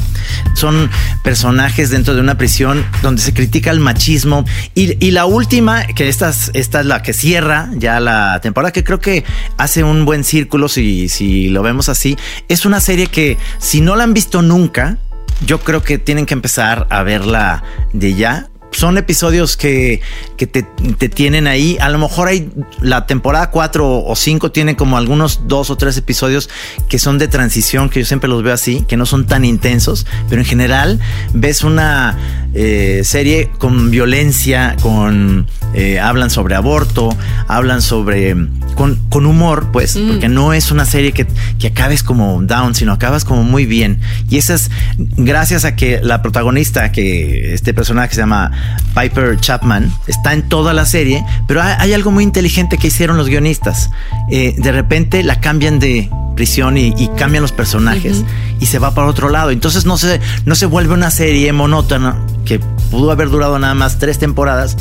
Son 0.55 0.91
personajes 1.23 1.91
dentro 1.91 2.15
de 2.15 2.21
una 2.21 2.37
prisión 2.37 2.85
donde 3.03 3.23
se 3.23 3.33
critica 3.33 3.71
el 3.71 3.79
machismo. 3.81 4.45
Y, 4.75 5.05
y 5.05 5.13
la 5.13 5.27
última, 5.27 5.85
que 5.87 6.09
esta 6.09 6.31
es, 6.31 6.51
esta 6.55 6.81
es 6.81 6.87
la 6.87 7.03
que 7.03 7.13
cierra 7.13 7.71
ya 7.77 8.01
la 8.01 8.08
temporada, 8.43 8.73
que 8.73 8.85
creo 8.85 9.01
que 9.01 9.25
hace 9.57 9.85
un 9.85 10.05
buen 10.05 10.25
círculo 10.25 10.69
si, 10.69 11.09
si 11.09 11.49
lo 11.49 11.63
vemos 11.63 11.89
así, 11.89 12.17
es 12.49 12.67
una 12.67 12.81
serie 12.81 13.07
que 13.07 13.39
si 13.59 13.81
no 13.81 13.97
la 13.97 14.05
han 14.05 14.15
visto 14.15 14.43
nunca, 14.43 14.99
yo 15.45 15.61
creo 15.61 15.83
que 15.83 15.99
tienen 15.99 16.27
que 16.27 16.35
empezar 16.35 16.87
a 16.91 17.03
verla 17.03 17.63
de 17.93 18.15
ya. 18.15 18.49
Son 18.71 18.99
episodios 18.99 19.57
que, 19.57 20.03
que 20.37 20.47
te, 20.47 20.63
te 20.63 21.09
tienen 21.09 21.47
ahí. 21.47 21.79
A 21.81 21.89
lo 21.89 21.99
mejor 21.99 22.29
hay 22.29 22.51
la 22.81 23.07
temporada 23.07 23.51
4 23.51 24.05
o 24.05 24.15
5 24.15 24.53
tiene 24.53 24.77
como 24.77 24.99
algunos 24.99 25.49
dos 25.49 25.71
o 25.71 25.77
tres 25.77 25.97
episodios 25.97 26.51
que 26.89 26.99
son 26.99 27.19
de 27.19 27.29
transición, 27.29 27.89
que 27.89 28.01
yo 28.01 28.07
siempre 28.07 28.29
los 28.29 28.43
veo 28.43 28.53
así, 28.53 28.85
que 28.87 28.99
no 28.99 29.07
son 29.07 29.27
tan 29.27 29.45
intensos, 29.45 30.07
pero 30.29 30.43
en 30.43 30.47
general 30.47 31.01
ves 31.33 31.65
una 31.65 32.19
eh, 32.55 33.03
serie 33.05 33.51
con 33.59 33.91
violencia, 33.91 34.77
con 34.83 35.47
eh, 35.75 35.99
hablan 36.01 36.31
sobre 36.31 36.55
aborto, 36.55 37.11
hablan 37.47 37.83
sobre 37.83 38.35
con, 38.75 38.97
con 39.11 39.27
humor, 39.27 39.69
pues, 39.73 39.97
Mm. 39.97 40.09
porque 40.09 40.29
no 40.29 40.53
es 40.53 40.71
una 40.71 40.85
serie 40.85 41.13
que, 41.13 41.27
que 41.59 41.69
acabes 41.69 42.03
como 42.03 42.41
down, 42.43 42.75
sino 42.75 42.93
acabas 42.93 43.25
como 43.25 43.43
muy 43.43 43.67
bien. 43.67 44.01
Y 44.31 44.39
eso 44.39 44.55
es 44.55 44.71
gracias 44.99 45.65
a 45.65 45.75
que 45.77 46.01
la 46.03 46.23
protagonista, 46.23 46.91
que 46.93 47.53
este 47.55 47.75
personaje 47.75 48.15
se 48.15 48.21
llama 48.21 48.51
Piper 48.95 49.39
Chapman, 49.41 49.93
está 50.07 50.33
en 50.33 50.49
toda 50.49 50.73
la 50.73 50.87
serie, 50.87 51.25
pero 51.47 51.63
hay, 51.63 51.75
hay 51.79 51.93
algo 51.93 52.11
muy 52.11 52.25
inteligente 52.25 52.79
que 52.79 52.87
hicieron 52.89 53.17
los 53.17 53.29
guionistas. 53.29 53.91
Eh, 54.31 54.55
de 54.59 54.73
repente 54.73 55.23
la 55.23 55.41
cambian 55.41 55.79
de 55.79 56.09
prisión 56.37 56.79
y, 56.79 56.95
y 56.97 57.09
cambian 57.17 57.43
los 57.43 57.51
personajes 57.51 58.23
y 58.61 58.67
se 58.67 58.79
va 58.79 58.95
para 58.95 59.09
otro 59.09 59.29
lado. 59.29 59.51
Entonces 59.51 59.85
no 59.87 59.99
se, 59.99 60.21
no 60.45 60.55
se 60.55 60.67
vuelve 60.67 60.95
una 60.95 61.11
serie 61.11 61.53
monótona 61.53 62.17
que 62.49 62.59
pudo 62.91 63.11
haber 63.11 63.29
durado 63.29 63.59
nada 63.59 63.75
más 63.75 63.99
tres 63.99 64.19
temporadas 64.19 64.77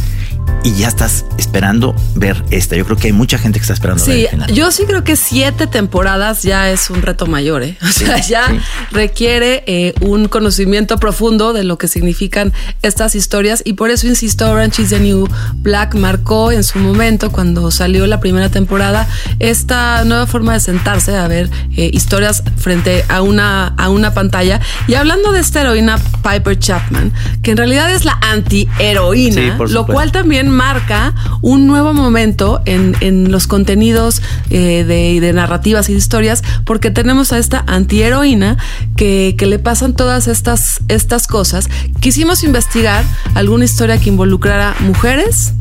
y 0.64 0.74
ya 0.76 0.88
estás 0.90 1.26
esperando 1.38 1.96
ver 2.16 2.44
esta. 2.52 2.76
Yo 2.76 2.86
creo 2.86 2.98
que 2.98 3.08
hay 3.08 3.14
mucha 3.14 3.38
gente 3.38 3.60
que 3.60 3.64
está 3.64 3.74
esperando 3.74 4.04
ver 4.06 4.16
Sí, 4.16 4.22
el 4.24 4.30
final. 4.30 4.52
yo 4.54 4.72
sí 4.72 4.84
creo 4.86 5.04
que 5.04 5.16
siete 5.16 5.68
temporadas 5.68 6.44
ya 6.44 6.70
es 6.70 6.90
un 6.90 7.02
reto 7.02 7.26
mayor, 7.26 7.64
¿eh? 7.64 7.78
O 7.88 7.88
sea, 7.92 8.20
ya 8.20 8.44
requiere 8.92 9.64
eh, 9.68 9.94
un 10.02 10.28
conocimiento 10.28 10.98
profundo 10.98 11.54
de 11.54 11.64
lo 11.64 11.78
que 11.78 11.88
significan 11.88 12.54
estas 12.82 13.16
historias 13.16 13.62
y 13.66 13.74
por 13.74 13.90
eso 13.92 14.08
insisto, 14.08 14.50
Orange 14.52 14.82
is 14.84 14.90
the 14.90 15.00
New 15.00 15.28
Black 15.56 15.96
marcó 15.96 16.52
en 16.52 16.64
su 16.64 16.80
momento, 16.80 17.32
cuando 17.32 17.72
salió 17.72 18.06
la 18.08 18.20
primera 18.20 18.50
temporada, 18.50 19.08
esta 19.40 20.04
nueva 20.06 20.28
forma 20.28 20.54
de 20.54 20.60
sentarse 20.60 21.16
a 21.16 21.28
ver 21.28 21.50
eh, 21.76 21.90
historias 21.94 22.44
frente 22.58 23.04
a 23.10 23.22
una, 23.22 23.68
a 23.68 23.90
una 23.90 24.14
pantalla. 24.14 24.60
Y 24.88 24.96
hablando 24.96 25.32
de 25.32 25.40
esta 25.40 25.62
heroína 25.62 25.98
Piper 26.24 26.58
Chapman, 26.60 27.12
que 27.42 27.52
en 27.52 27.58
realidad 27.58 27.92
es 27.94 28.06
la 28.06 28.18
antiheroína, 28.22 29.58
Sí, 29.68 29.74
lo 29.74 29.86
cual 29.86 30.12
también 30.12 30.47
marca 30.50 31.14
un 31.42 31.68
nuevo 31.68 31.94
momento 31.94 32.62
en, 32.66 32.96
en 33.02 33.32
los 33.32 33.48
contenidos 33.48 34.22
eh, 34.50 34.84
de, 34.84 35.20
de 35.20 35.34
narrativas 35.34 35.90
y 35.90 35.94
de 35.94 36.00
historias, 36.00 36.44
porque 36.66 36.92
tenemos 36.92 37.32
a 37.32 37.38
esta 37.38 37.64
antiheroína 37.68 38.58
que, 38.96 39.36
que 39.38 39.46
le 39.46 39.60
pasan 39.60 39.94
todas 39.94 40.28
estas, 40.28 40.82
estas 40.88 41.28
cosas. 41.28 41.70
Quisimos 42.00 42.44
investigar 42.44 43.04
alguna 43.36 43.66
historia 43.66 43.98
que 43.98 44.10
involucrara 44.10 44.76
mujeres, 44.80 45.54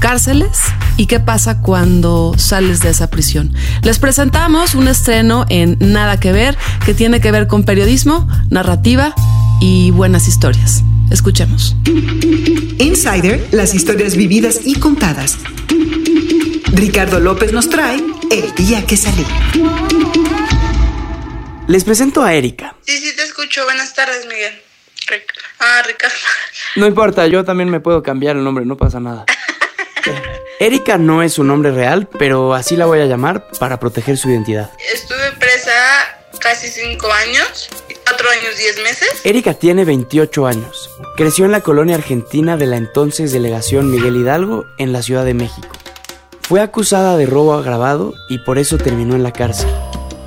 cárceles 0.00 0.58
y 0.96 1.06
qué 1.06 1.20
pasa 1.20 1.60
cuando 1.60 2.34
sales 2.36 2.80
de 2.80 2.90
esa 2.90 3.08
prisión. 3.08 3.52
Les 3.82 3.98
presentamos 3.98 4.74
un 4.74 4.88
estreno 4.88 5.46
en 5.48 5.76
Nada 5.80 6.18
que 6.18 6.32
ver, 6.32 6.56
que 6.84 6.94
tiene 6.94 7.20
que 7.20 7.32
ver 7.32 7.46
con 7.46 7.64
periodismo, 7.64 8.28
narrativa 8.50 9.14
y 9.60 9.90
buenas 9.90 10.28
historias. 10.28 10.82
Escuchemos. 11.14 11.76
Insider, 12.78 13.46
las 13.52 13.72
historias 13.72 14.16
vividas 14.16 14.62
y 14.64 14.80
contadas. 14.80 15.38
Ricardo 16.72 17.20
López 17.20 17.52
nos 17.52 17.70
trae 17.70 18.02
El 18.32 18.52
día 18.56 18.84
que 18.84 18.96
salí. 18.96 19.24
Les 21.68 21.84
presento 21.84 22.24
a 22.24 22.34
Erika. 22.34 22.74
Sí, 22.84 22.98
sí, 22.98 23.14
te 23.14 23.22
escucho. 23.22 23.62
Buenas 23.64 23.94
tardes, 23.94 24.26
Miguel. 24.26 24.60
Ric- 25.06 25.32
ah, 25.60 25.82
Ricardo. 25.86 26.16
No 26.76 26.86
importa, 26.88 27.28
yo 27.28 27.44
también 27.44 27.70
me 27.70 27.78
puedo 27.78 28.02
cambiar 28.02 28.34
el 28.34 28.42
nombre, 28.42 28.64
no 28.66 28.76
pasa 28.76 28.98
nada. 28.98 29.24
Erika 30.58 30.98
no 30.98 31.22
es 31.22 31.34
su 31.34 31.44
nombre 31.44 31.70
real, 31.70 32.08
pero 32.18 32.54
así 32.54 32.74
la 32.74 32.86
voy 32.86 32.98
a 32.98 33.06
llamar 33.06 33.46
para 33.60 33.78
proteger 33.78 34.18
su 34.18 34.28
identidad. 34.30 34.72
Estuve 34.92 35.30
presa 35.38 35.70
casi 36.40 36.66
cinco 36.66 37.10
años, 37.12 37.68
cuatro 38.04 38.28
años, 38.28 38.56
diez 38.58 38.76
meses. 38.82 39.20
Erika 39.24 39.54
tiene 39.54 39.84
28 39.84 40.46
años. 40.46 40.90
Creció 41.16 41.44
en 41.44 41.52
la 41.52 41.60
colonia 41.60 41.96
argentina 41.96 42.56
de 42.56 42.66
la 42.66 42.76
entonces 42.76 43.32
delegación 43.32 43.90
Miguel 43.90 44.16
Hidalgo 44.16 44.66
en 44.78 44.92
la 44.92 45.02
Ciudad 45.02 45.24
de 45.24 45.34
México. 45.34 45.68
Fue 46.42 46.60
acusada 46.60 47.16
de 47.16 47.26
robo 47.26 47.54
agravado 47.54 48.14
y 48.28 48.38
por 48.38 48.58
eso 48.58 48.76
terminó 48.76 49.14
en 49.14 49.22
la 49.22 49.32
cárcel. 49.32 49.70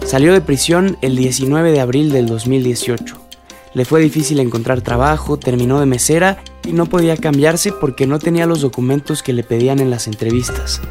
Salió 0.05 0.33
de 0.33 0.41
prisión 0.41 0.97
el 1.01 1.15
19 1.15 1.71
de 1.71 1.79
abril 1.79 2.11
del 2.11 2.27
2018. 2.27 3.17
Le 3.73 3.85
fue 3.85 4.01
difícil 4.01 4.39
encontrar 4.39 4.81
trabajo, 4.81 5.37
terminó 5.37 5.79
de 5.79 5.85
mesera 5.85 6.41
y 6.65 6.71
no 6.71 6.87
podía 6.87 7.17
cambiarse 7.17 7.71
porque 7.71 8.07
no 8.07 8.17
tenía 8.17 8.47
los 8.47 8.61
documentos 8.61 9.21
que 9.21 9.33
le 9.33 9.43
pedían 9.43 9.79
en 9.79 9.91
las 9.91 10.07
entrevistas. 10.07 10.81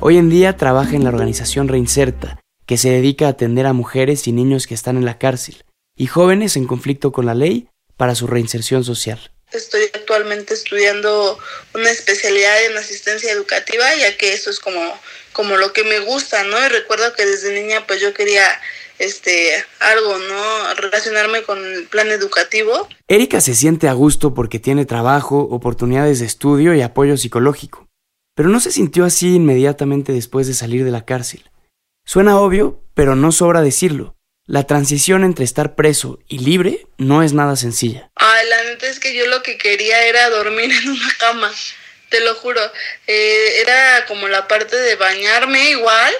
Hoy 0.00 0.18
en 0.18 0.28
día 0.28 0.56
trabaja 0.56 0.94
en 0.94 1.02
la 1.02 1.10
organización 1.10 1.66
Reinserta, 1.66 2.38
que 2.66 2.76
se 2.76 2.90
dedica 2.90 3.26
a 3.26 3.30
atender 3.30 3.66
a 3.66 3.72
mujeres 3.72 4.28
y 4.28 4.32
niños 4.32 4.66
que 4.66 4.74
están 4.74 4.96
en 4.96 5.04
la 5.04 5.18
cárcel 5.18 5.64
y 5.98 6.06
jóvenes 6.06 6.56
en 6.56 6.66
conflicto 6.66 7.12
con 7.12 7.26
la 7.26 7.34
ley 7.34 7.68
para 7.98 8.14
su 8.14 8.26
reinserción 8.26 8.84
social. 8.84 9.30
Estoy 9.52 9.82
actualmente 9.92 10.54
estudiando 10.54 11.38
una 11.74 11.90
especialidad 11.90 12.64
en 12.66 12.78
asistencia 12.78 13.32
educativa, 13.32 13.84
ya 13.96 14.16
que 14.16 14.32
eso 14.32 14.50
es 14.50 14.60
como, 14.60 14.80
como 15.32 15.56
lo 15.56 15.72
que 15.72 15.84
me 15.84 15.98
gusta, 16.00 16.44
¿no? 16.44 16.64
Y 16.64 16.68
recuerdo 16.68 17.12
que 17.14 17.26
desde 17.26 17.60
niña 17.60 17.86
pues 17.86 18.00
yo 18.00 18.14
quería 18.14 18.44
este 18.98 19.52
algo, 19.80 20.18
¿no? 20.18 20.74
Relacionarme 20.74 21.42
con 21.42 21.64
el 21.64 21.86
plan 21.86 22.08
educativo. 22.08 22.88
Erika 23.08 23.40
se 23.40 23.54
siente 23.54 23.88
a 23.88 23.92
gusto 23.92 24.34
porque 24.34 24.58
tiene 24.58 24.86
trabajo, 24.86 25.40
oportunidades 25.50 26.20
de 26.20 26.26
estudio 26.26 26.74
y 26.74 26.82
apoyo 26.82 27.16
psicológico, 27.16 27.88
pero 28.36 28.50
no 28.50 28.60
se 28.60 28.70
sintió 28.70 29.04
así 29.04 29.34
inmediatamente 29.34 30.12
después 30.12 30.46
de 30.46 30.54
salir 30.54 30.84
de 30.84 30.90
la 30.92 31.04
cárcel. 31.04 31.50
Suena 32.04 32.38
obvio, 32.38 32.82
pero 32.94 33.16
no 33.16 33.32
sobra 33.32 33.62
decirlo. 33.62 34.14
La 34.48 34.66
transición 34.66 35.24
entre 35.24 35.44
estar 35.44 35.74
preso 35.74 36.20
y 36.26 36.38
libre 36.38 36.86
no 36.96 37.22
es 37.22 37.34
nada 37.34 37.54
sencilla. 37.54 38.08
Ay, 38.14 38.46
la 38.48 38.64
neta 38.64 38.86
es 38.86 38.98
que 38.98 39.14
yo 39.14 39.26
lo 39.26 39.42
que 39.42 39.58
quería 39.58 40.06
era 40.06 40.30
dormir 40.30 40.72
en 40.82 40.88
una 40.88 41.14
cama, 41.18 41.52
te 42.08 42.20
lo 42.20 42.34
juro. 42.34 42.62
Eh, 43.06 43.60
era 43.60 44.06
como 44.06 44.26
la 44.26 44.48
parte 44.48 44.74
de 44.74 44.96
bañarme 44.96 45.68
igual, 45.68 46.14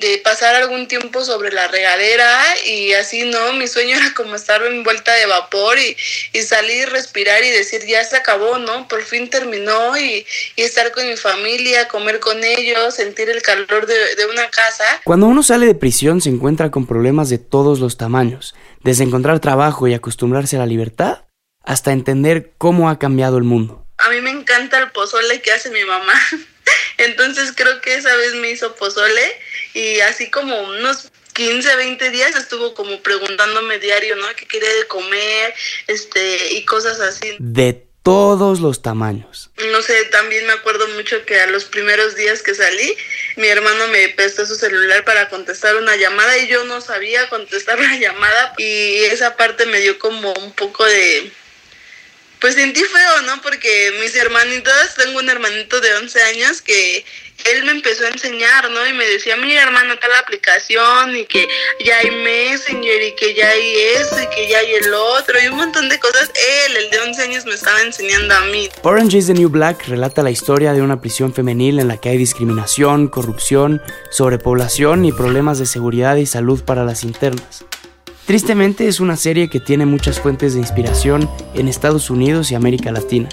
de 0.00 0.18
pasar 0.24 0.54
algún 0.54 0.88
tiempo 0.88 1.24
sobre 1.24 1.52
la 1.52 1.68
regadera 1.68 2.40
y 2.66 2.92
así, 2.92 3.24
¿no? 3.24 3.52
Mi 3.54 3.66
sueño 3.66 3.96
era 3.96 4.12
como 4.14 4.34
estar 4.34 4.62
envuelta 4.62 5.12
de 5.14 5.26
vapor 5.26 5.78
y, 5.78 5.96
y 6.32 6.42
salir, 6.42 6.88
respirar 6.90 7.42
y 7.44 7.50
decir, 7.50 7.82
ya 7.86 8.02
se 8.04 8.16
acabó, 8.16 8.58
¿no? 8.58 8.88
Por 8.88 9.02
fin 9.02 9.30
terminó 9.30 9.96
y, 9.98 10.26
y 10.56 10.62
estar 10.62 10.92
con 10.92 11.08
mi 11.08 11.16
familia, 11.16 11.88
comer 11.88 12.20
con 12.20 12.42
ellos, 12.42 12.94
sentir 12.94 13.30
el 13.30 13.42
calor 13.42 13.86
de, 13.86 13.94
de 14.16 14.26
una 14.26 14.48
casa. 14.50 14.84
Cuando 15.04 15.26
uno 15.26 15.42
sale 15.42 15.66
de 15.66 15.74
prisión 15.74 16.20
se 16.20 16.28
encuentra 16.28 16.70
con 16.70 16.86
problemas 16.86 17.28
de 17.28 17.38
todos 17.38 17.80
los 17.80 17.96
tamaños, 17.96 18.54
desde 18.82 19.04
encontrar 19.04 19.40
trabajo 19.40 19.88
y 19.88 19.94
acostumbrarse 19.94 20.56
a 20.56 20.60
la 20.60 20.66
libertad, 20.66 21.24
hasta 21.64 21.92
entender 21.92 22.52
cómo 22.58 22.88
ha 22.88 22.98
cambiado 22.98 23.36
el 23.36 23.44
mundo. 23.44 23.86
a 23.98 24.10
mí 24.10 24.20
me 24.20 24.30
encanta 24.30 24.78
el 24.78 24.90
pozole 24.92 25.42
que 25.42 25.52
hace 25.52 25.70
mi 25.70 25.84
mamá. 25.84 26.14
Entonces 26.98 27.52
creo 27.54 27.80
que 27.80 27.94
esa 27.94 28.14
vez 28.16 28.34
me 28.34 28.50
hizo 28.50 28.74
pozole 28.74 29.22
y 29.78 30.00
así 30.00 30.28
como 30.30 30.60
unos 30.62 31.10
15, 31.34 31.76
20 31.76 32.10
días 32.10 32.34
estuvo 32.34 32.74
como 32.74 33.00
preguntándome 33.00 33.78
diario, 33.78 34.16
¿no? 34.16 34.26
¿Qué 34.34 34.44
quería 34.46 34.72
de 34.74 34.88
comer? 34.88 35.54
Este, 35.86 36.54
y 36.54 36.64
cosas 36.64 36.98
así. 37.00 37.36
De 37.38 37.88
todos 38.02 38.60
los 38.60 38.82
tamaños. 38.82 39.50
No 39.70 39.82
sé, 39.82 40.06
también 40.06 40.46
me 40.46 40.52
acuerdo 40.52 40.88
mucho 40.88 41.24
que 41.24 41.40
a 41.40 41.46
los 41.46 41.66
primeros 41.66 42.16
días 42.16 42.42
que 42.42 42.54
salí, 42.54 42.96
mi 43.36 43.46
hermano 43.48 43.86
me 43.88 44.08
prestó 44.08 44.46
su 44.46 44.56
celular 44.56 45.04
para 45.04 45.28
contestar 45.28 45.76
una 45.76 45.94
llamada 45.94 46.38
y 46.38 46.48
yo 46.48 46.64
no 46.64 46.80
sabía 46.80 47.28
contestar 47.28 47.78
la 47.80 47.96
llamada 47.96 48.54
y 48.56 49.04
esa 49.04 49.36
parte 49.36 49.66
me 49.66 49.80
dio 49.80 49.98
como 49.98 50.32
un 50.32 50.52
poco 50.52 50.84
de... 50.84 51.30
Pues 52.40 52.54
sentí 52.54 52.80
feo, 52.80 53.22
¿no? 53.22 53.42
Porque 53.42 53.92
mis 54.00 54.14
hermanitos, 54.14 54.94
tengo 54.96 55.18
un 55.18 55.28
hermanito 55.28 55.80
de 55.80 55.94
11 55.94 56.22
años 56.22 56.62
que 56.62 57.04
él 57.44 57.64
me 57.64 57.70
empezó 57.70 58.04
a 58.04 58.08
enseñar, 58.08 58.70
¿no? 58.70 58.86
Y 58.86 58.92
me 58.92 59.06
decía, 59.06 59.36
mira 59.36 59.62
hermano, 59.62 59.94
la 59.94 60.18
aplicación 60.18 61.16
y 61.16 61.24
que 61.26 61.48
ya 61.84 61.98
hay 61.98 62.10
Messenger 62.10 63.02
y 63.02 63.14
que 63.14 63.34
ya 63.34 63.48
hay 63.48 63.76
eso 63.96 64.20
y 64.20 64.26
que 64.34 64.48
ya 64.48 64.58
hay 64.58 64.74
el 64.74 64.92
otro 64.92 65.40
y 65.40 65.48
un 65.48 65.56
montón 65.56 65.88
de 65.88 65.98
cosas. 65.98 66.30
Él, 66.66 66.76
el 66.76 66.90
de 66.90 67.00
11 67.00 67.22
años, 67.22 67.46
me 67.46 67.54
estaba 67.54 67.80
enseñando 67.82 68.34
a 68.34 68.40
mí. 68.46 68.68
Orange 68.82 69.18
is 69.18 69.26
the 69.26 69.34
New 69.34 69.48
Black 69.48 69.86
relata 69.86 70.22
la 70.22 70.30
historia 70.30 70.72
de 70.72 70.82
una 70.82 71.00
prisión 71.00 71.34
femenil 71.34 71.78
en 71.78 71.88
la 71.88 72.00
que 72.00 72.10
hay 72.10 72.18
discriminación, 72.18 73.08
corrupción, 73.08 73.82
sobrepoblación 74.10 75.04
y 75.04 75.12
problemas 75.12 75.58
de 75.58 75.66
seguridad 75.66 76.16
y 76.16 76.26
salud 76.26 76.64
para 76.64 76.84
las 76.84 77.04
internas. 77.04 77.64
Tristemente 78.28 78.88
es 78.88 79.00
una 79.00 79.16
serie 79.16 79.48
que 79.48 79.58
tiene 79.58 79.86
muchas 79.86 80.20
fuentes 80.20 80.52
de 80.52 80.60
inspiración 80.60 81.30
en 81.54 81.66
Estados 81.66 82.10
Unidos 82.10 82.50
y 82.50 82.56
América 82.56 82.92
Latina. 82.92 83.30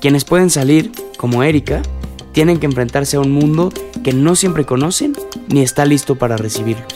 Quienes 0.00 0.24
pueden 0.24 0.50
salir, 0.50 0.92
como 1.16 1.42
Erika, 1.42 1.82
tienen 2.30 2.60
que 2.60 2.66
enfrentarse 2.66 3.16
a 3.16 3.20
un 3.20 3.32
mundo 3.32 3.72
que 4.04 4.12
no 4.12 4.36
siempre 4.36 4.64
conocen 4.64 5.14
ni 5.48 5.62
está 5.62 5.84
listo 5.84 6.14
para 6.14 6.36
recibirlos. 6.36 6.86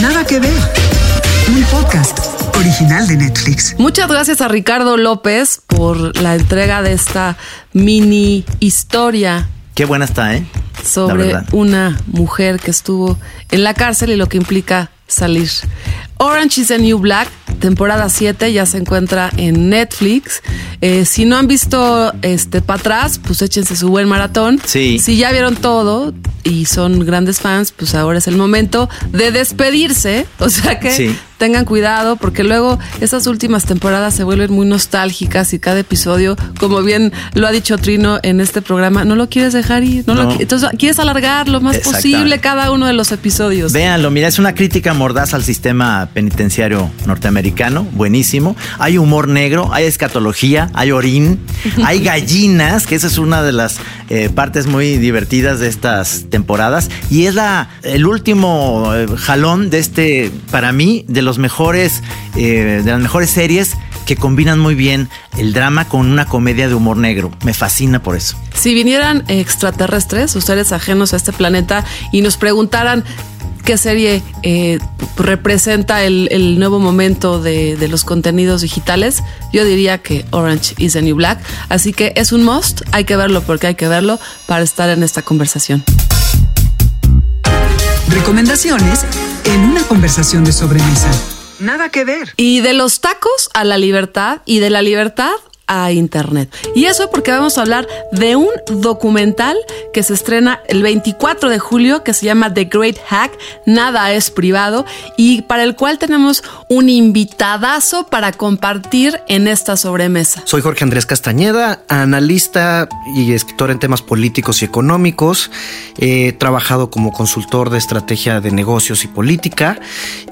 Nada 0.00 0.24
que 0.24 0.38
ver. 0.38 0.54
Un 1.48 1.64
podcast 1.64 2.16
original 2.56 3.08
de 3.08 3.16
Netflix. 3.16 3.74
Muchas 3.76 4.08
gracias 4.08 4.40
a 4.40 4.46
Ricardo 4.46 4.96
López 4.96 5.62
por 5.66 6.16
la 6.22 6.36
entrega 6.36 6.80
de 6.80 6.92
esta 6.92 7.36
mini 7.72 8.44
historia. 8.60 9.48
Qué 9.74 9.84
buena 9.84 10.04
está, 10.04 10.36
¿eh? 10.36 10.46
Sobre 10.84 11.34
una 11.52 11.98
mujer 12.06 12.60
que 12.60 12.70
estuvo 12.70 13.18
en 13.50 13.64
la 13.64 13.74
cárcel 13.74 14.10
y 14.10 14.16
lo 14.16 14.28
que 14.28 14.36
implica 14.36 14.90
salir. 15.08 15.50
Orange 16.18 16.60
is 16.60 16.68
the 16.68 16.78
New 16.78 16.98
Black, 16.98 17.28
temporada 17.58 18.08
7, 18.08 18.52
ya 18.52 18.66
se 18.66 18.78
encuentra 18.78 19.30
en 19.36 19.68
Netflix. 19.70 20.42
Eh, 20.80 21.04
si 21.04 21.24
no 21.24 21.36
han 21.36 21.48
visto 21.48 22.12
este 22.22 22.62
para 22.62 22.78
atrás, 22.78 23.20
pues 23.24 23.42
échense 23.42 23.74
su 23.74 23.88
buen 23.88 24.08
maratón. 24.08 24.60
Sí. 24.64 24.98
Si 25.00 25.16
ya 25.16 25.32
vieron 25.32 25.56
todo 25.56 26.14
y 26.44 26.66
son 26.66 27.04
grandes 27.04 27.40
fans, 27.40 27.72
pues 27.72 27.94
ahora 27.94 28.18
es 28.18 28.28
el 28.28 28.36
momento 28.36 28.88
de 29.10 29.32
despedirse. 29.32 30.26
O 30.38 30.50
sea 30.50 30.78
que 30.78 30.92
Sí. 30.92 31.16
Tengan 31.44 31.66
cuidado 31.66 32.16
porque 32.16 32.42
luego 32.42 32.78
esas 33.02 33.26
últimas 33.26 33.66
temporadas 33.66 34.14
se 34.14 34.24
vuelven 34.24 34.50
muy 34.50 34.64
nostálgicas 34.66 35.52
y 35.52 35.58
cada 35.58 35.80
episodio, 35.80 36.36
como 36.58 36.82
bien 36.82 37.12
lo 37.34 37.46
ha 37.46 37.50
dicho 37.50 37.76
Trino 37.76 38.18
en 38.22 38.40
este 38.40 38.62
programa, 38.62 39.04
no 39.04 39.14
lo 39.14 39.28
quieres 39.28 39.52
dejar 39.52 39.84
ir. 39.84 40.04
No 40.06 40.14
lo 40.14 40.24
No. 40.24 40.36
entonces 40.40 40.70
quieres 40.78 40.98
alargar 40.98 41.50
lo 41.50 41.60
más 41.60 41.76
posible 41.80 42.38
cada 42.38 42.70
uno 42.70 42.86
de 42.86 42.94
los 42.94 43.12
episodios. 43.12 43.74
Véanlo, 43.74 44.10
mira, 44.10 44.26
es 44.26 44.38
una 44.38 44.54
crítica 44.54 44.94
mordaz 44.94 45.34
al 45.34 45.44
sistema 45.44 46.08
penitenciario 46.14 46.90
norteamericano, 47.04 47.86
buenísimo. 47.92 48.56
Hay 48.78 48.96
humor 48.96 49.28
negro, 49.28 49.68
hay 49.70 49.84
escatología, 49.84 50.70
hay 50.72 50.92
orín, 50.92 51.40
hay 51.84 52.02
gallinas, 52.02 52.86
que 52.86 52.94
esa 52.94 53.08
es 53.08 53.18
una 53.18 53.42
de 53.42 53.52
las 53.52 53.76
eh, 54.10 54.28
partes 54.28 54.66
muy 54.66 54.98
divertidas 54.98 55.60
de 55.60 55.68
estas 55.68 56.26
temporadas. 56.30 56.90
Y 57.10 57.26
es 57.26 57.34
la, 57.34 57.68
el 57.82 58.06
último 58.06 58.92
eh, 58.94 59.06
jalón 59.16 59.70
de 59.70 59.78
este, 59.78 60.30
para 60.50 60.72
mí, 60.72 61.04
de 61.08 61.22
los 61.22 61.38
mejores, 61.38 62.02
eh, 62.36 62.82
de 62.84 62.90
las 62.90 63.00
mejores 63.00 63.30
series 63.30 63.76
que 64.04 64.16
combinan 64.16 64.58
muy 64.58 64.74
bien 64.74 65.08
el 65.38 65.52
drama 65.52 65.88
con 65.88 66.10
una 66.10 66.26
comedia 66.26 66.68
de 66.68 66.74
humor 66.74 66.96
negro. 66.96 67.30
Me 67.44 67.54
fascina 67.54 68.02
por 68.02 68.16
eso. 68.16 68.36
Si 68.54 68.74
vinieran 68.74 69.24
extraterrestres, 69.28 70.36
ustedes 70.36 70.72
ajenos 70.72 71.12
a 71.14 71.16
este 71.16 71.32
planeta, 71.32 71.84
y 72.12 72.20
nos 72.20 72.36
preguntaran 72.36 73.04
qué 73.64 73.78
serie 73.78 74.22
eh, 74.42 74.78
representa 75.16 76.04
el, 76.04 76.28
el 76.30 76.58
nuevo 76.58 76.78
momento 76.78 77.40
de, 77.40 77.76
de 77.76 77.88
los 77.88 78.04
contenidos 78.04 78.60
digitales, 78.60 79.22
yo 79.52 79.64
diría 79.64 79.98
que 79.98 80.24
Orange 80.30 80.74
is 80.78 80.92
the 80.92 81.02
New 81.02 81.16
Black. 81.16 81.40
Así 81.68 81.92
que 81.92 82.12
es 82.16 82.32
un 82.32 82.44
must, 82.44 82.82
hay 82.92 83.04
que 83.04 83.16
verlo 83.16 83.42
porque 83.42 83.68
hay 83.68 83.74
que 83.74 83.88
verlo 83.88 84.18
para 84.46 84.62
estar 84.62 84.88
en 84.90 85.02
esta 85.02 85.22
conversación. 85.22 85.84
Recomendaciones 88.08 89.04
en 89.44 89.60
una 89.60 89.82
conversación 89.82 90.44
de 90.44 90.52
sobremesa. 90.52 91.10
Nada 91.58 91.88
que 91.88 92.04
ver. 92.04 92.34
Y 92.36 92.60
de 92.60 92.74
los 92.74 93.00
tacos 93.00 93.48
a 93.54 93.64
la 93.64 93.78
libertad 93.78 94.42
y 94.44 94.58
de 94.58 94.70
la 94.70 94.82
libertad 94.82 95.32
a 95.66 95.92
Internet. 95.92 96.54
Y 96.74 96.84
eso 96.86 97.10
porque 97.10 97.30
vamos 97.30 97.56
a 97.58 97.62
hablar 97.62 97.86
de 98.12 98.36
un 98.36 98.48
documental 98.70 99.56
que 99.92 100.02
se 100.02 100.14
estrena 100.14 100.60
el 100.68 100.82
24 100.82 101.48
de 101.48 101.58
julio 101.58 102.02
que 102.02 102.12
se 102.14 102.26
llama 102.26 102.52
The 102.52 102.64
Great 102.64 102.98
Hack, 103.08 103.32
Nada 103.66 104.12
es 104.12 104.30
privado, 104.30 104.84
y 105.16 105.42
para 105.42 105.62
el 105.64 105.74
cual 105.76 105.98
tenemos 105.98 106.42
un 106.68 106.88
invitadazo 106.88 108.06
para 108.08 108.32
compartir 108.32 109.20
en 109.28 109.48
esta 109.48 109.76
sobremesa. 109.76 110.42
Soy 110.44 110.60
Jorge 110.62 110.84
Andrés 110.84 111.06
Castañeda, 111.06 111.80
analista 111.88 112.88
y 113.16 113.32
escritor 113.32 113.70
en 113.70 113.78
temas 113.78 114.02
políticos 114.02 114.62
y 114.62 114.64
económicos. 114.64 115.50
He 115.98 116.32
trabajado 116.32 116.90
como 116.90 117.12
consultor 117.12 117.70
de 117.70 117.78
estrategia 117.78 118.40
de 118.40 118.50
negocios 118.50 119.04
y 119.04 119.08
política 119.08 119.78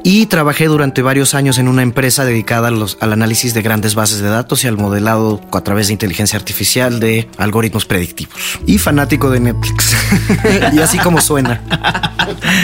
y 0.05 0.27
trabajé 0.27 0.67
durante 0.67 1.03
varios 1.03 1.35
años 1.35 1.59
en 1.59 1.69
una 1.69 1.83
empresa 1.83 2.25
dedicada 2.25 2.69
a 2.69 2.71
los- 2.71 2.99
al 3.01 3.13
análisis 3.13 3.55
de 3.55 3.63
grandes 3.63 3.95
bases 3.95 4.21
de 4.21 4.29
datos 4.29 4.65
y 4.65 4.69
al 4.69 4.77
modelado 4.77 5.22
a 5.53 5.61
través 5.61 5.89
de 5.89 5.95
inteligencia 5.95 6.39
artificial 6.39 7.01
de 7.01 7.29
algoritmos 7.39 7.85
predictivos. 7.85 8.35
Y 8.67 8.79
fanático 8.79 9.31
de 9.31 9.41
Netflix. 9.41 9.97
y 10.73 10.79
así 10.79 10.99
como 10.99 11.21
suena. 11.21 11.61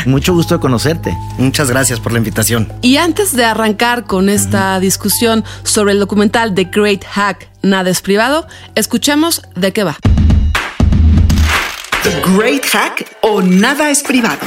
Mucho 0.07 0.35
gusto 0.35 0.55
de 0.55 0.61
conocerte. 0.61 1.16
Muchas 1.38 1.71
gracias 1.71 2.01
por 2.01 2.12
la 2.12 2.18
invitación. 2.18 2.73
Y 2.83 2.97
antes 2.97 3.35
de 3.35 3.44
arrancar 3.44 4.05
con 4.05 4.29
esta 4.29 4.79
discusión 4.81 5.44
sobre 5.62 5.92
el 5.92 5.99
documental 5.99 6.55
The 6.55 6.64
Great 6.64 7.05
Hack, 7.05 7.49
Nada 7.62 7.90
es 7.90 8.01
privado, 8.01 8.47
escuchemos 8.75 9.42
de 9.57 9.73
qué 9.73 9.85
va. 9.85 9.97
The 12.03 12.23
Great 12.37 12.64
Hack 12.66 13.05
o 13.23 13.42
Nada 13.42 13.90
es 13.90 14.03
privado. 14.03 14.38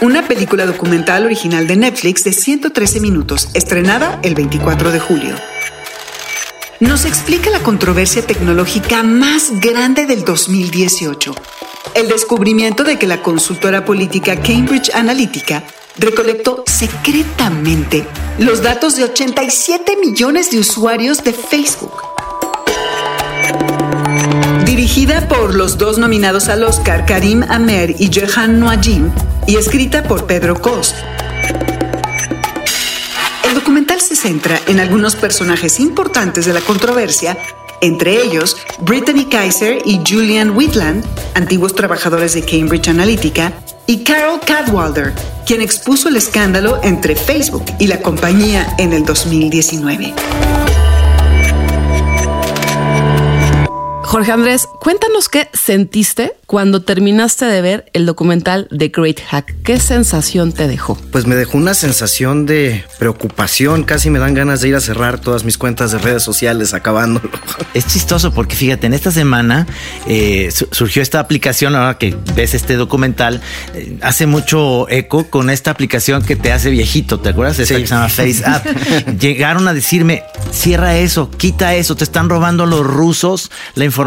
Una 0.00 0.26
película 0.28 0.64
documental 0.64 1.24
original 1.24 1.66
de 1.66 1.76
Netflix 1.76 2.22
de 2.22 2.32
113 2.32 3.00
minutos, 3.00 3.48
estrenada 3.54 4.20
el 4.22 4.36
24 4.36 4.92
de 4.92 5.00
julio. 5.00 5.34
Nos 6.80 7.06
explica 7.06 7.50
la 7.50 7.60
controversia 7.64 8.24
tecnológica 8.24 9.02
más 9.02 9.50
grande 9.60 10.06
del 10.06 10.24
2018. 10.24 11.34
El 11.94 12.06
descubrimiento 12.06 12.84
de 12.84 12.96
que 12.96 13.08
la 13.08 13.20
consultora 13.20 13.84
política 13.84 14.40
Cambridge 14.40 14.94
Analytica 14.94 15.64
recolectó 15.96 16.62
secretamente 16.68 18.06
los 18.38 18.62
datos 18.62 18.94
de 18.94 19.02
87 19.02 19.96
millones 19.96 20.52
de 20.52 20.60
usuarios 20.60 21.24
de 21.24 21.32
Facebook. 21.32 22.00
Dirigida 24.64 25.26
por 25.26 25.56
los 25.56 25.78
dos 25.78 25.98
nominados 25.98 26.48
al 26.48 26.62
Oscar, 26.62 27.06
Karim 27.06 27.42
Amer 27.48 27.96
y 27.98 28.08
Jehan 28.08 28.60
Noajim, 28.60 29.10
y 29.48 29.56
escrita 29.56 30.04
por 30.04 30.26
Pedro 30.26 30.62
Cos. 30.62 30.94
Documental 33.68 34.00
se 34.00 34.16
centra 34.16 34.58
en 34.66 34.80
algunos 34.80 35.14
personajes 35.14 35.78
importantes 35.78 36.46
de 36.46 36.54
la 36.54 36.62
controversia, 36.62 37.36
entre 37.82 38.22
ellos 38.22 38.56
Brittany 38.78 39.26
Kaiser 39.26 39.82
y 39.84 40.00
Julian 40.08 40.56
Whitland, 40.56 41.04
antiguos 41.34 41.74
trabajadores 41.74 42.32
de 42.32 42.40
Cambridge 42.46 42.88
Analytica, 42.88 43.52
y 43.84 44.04
Carol 44.04 44.40
Cadwalder, 44.40 45.12
quien 45.44 45.60
expuso 45.60 46.08
el 46.08 46.16
escándalo 46.16 46.80
entre 46.82 47.14
Facebook 47.14 47.66
y 47.78 47.88
la 47.88 48.00
compañía 48.00 48.74
en 48.78 48.94
el 48.94 49.04
2019. 49.04 50.14
Jorge 54.08 54.32
Andrés, 54.32 54.66
cuéntanos 54.80 55.28
qué 55.28 55.50
sentiste 55.52 56.32
cuando 56.46 56.80
terminaste 56.80 57.44
de 57.44 57.60
ver 57.60 57.90
el 57.92 58.06
documental 58.06 58.66
The 58.70 58.88
Great 58.88 59.20
Hack? 59.20 59.54
¿Qué 59.62 59.78
sensación 59.78 60.52
te 60.52 60.66
dejó? 60.66 60.96
Pues 61.12 61.26
me 61.26 61.34
dejó 61.34 61.58
una 61.58 61.74
sensación 61.74 62.46
de 62.46 62.86
preocupación, 62.98 63.84
casi 63.84 64.08
me 64.08 64.18
dan 64.18 64.32
ganas 64.32 64.62
de 64.62 64.68
ir 64.68 64.76
a 64.76 64.80
cerrar 64.80 65.20
todas 65.20 65.44
mis 65.44 65.58
cuentas 65.58 65.92
de 65.92 65.98
redes 65.98 66.22
sociales 66.22 66.72
acabándolo. 66.72 67.28
Es 67.74 67.86
chistoso 67.86 68.32
porque 68.32 68.56
fíjate, 68.56 68.86
en 68.86 68.94
esta 68.94 69.10
semana 69.10 69.66
eh, 70.06 70.50
surgió 70.72 71.02
esta 71.02 71.20
aplicación, 71.20 71.76
ahora 71.76 71.98
que 71.98 72.16
ves 72.34 72.54
este 72.54 72.76
documental, 72.76 73.42
eh, 73.74 73.98
hace 74.00 74.26
mucho 74.26 74.88
eco 74.88 75.28
con 75.28 75.50
esta 75.50 75.70
aplicación 75.70 76.24
que 76.24 76.34
te 76.34 76.50
hace 76.50 76.70
viejito, 76.70 77.20
¿te 77.20 77.28
acuerdas? 77.28 77.58
Esta 77.58 77.76
que 77.76 77.86
se 77.86 77.94
llama 77.94 78.08
Face 78.08 78.42
App. 78.46 78.66
Llegaron 79.20 79.68
a 79.68 79.74
decirme, 79.74 80.24
cierra 80.50 80.96
eso, 80.96 81.30
quita 81.30 81.74
eso, 81.74 81.94
te 81.94 82.04
están 82.04 82.30
robando 82.30 82.64
los 82.64 82.86
rusos 82.86 83.50
la 83.74 83.84
información, 83.84 83.97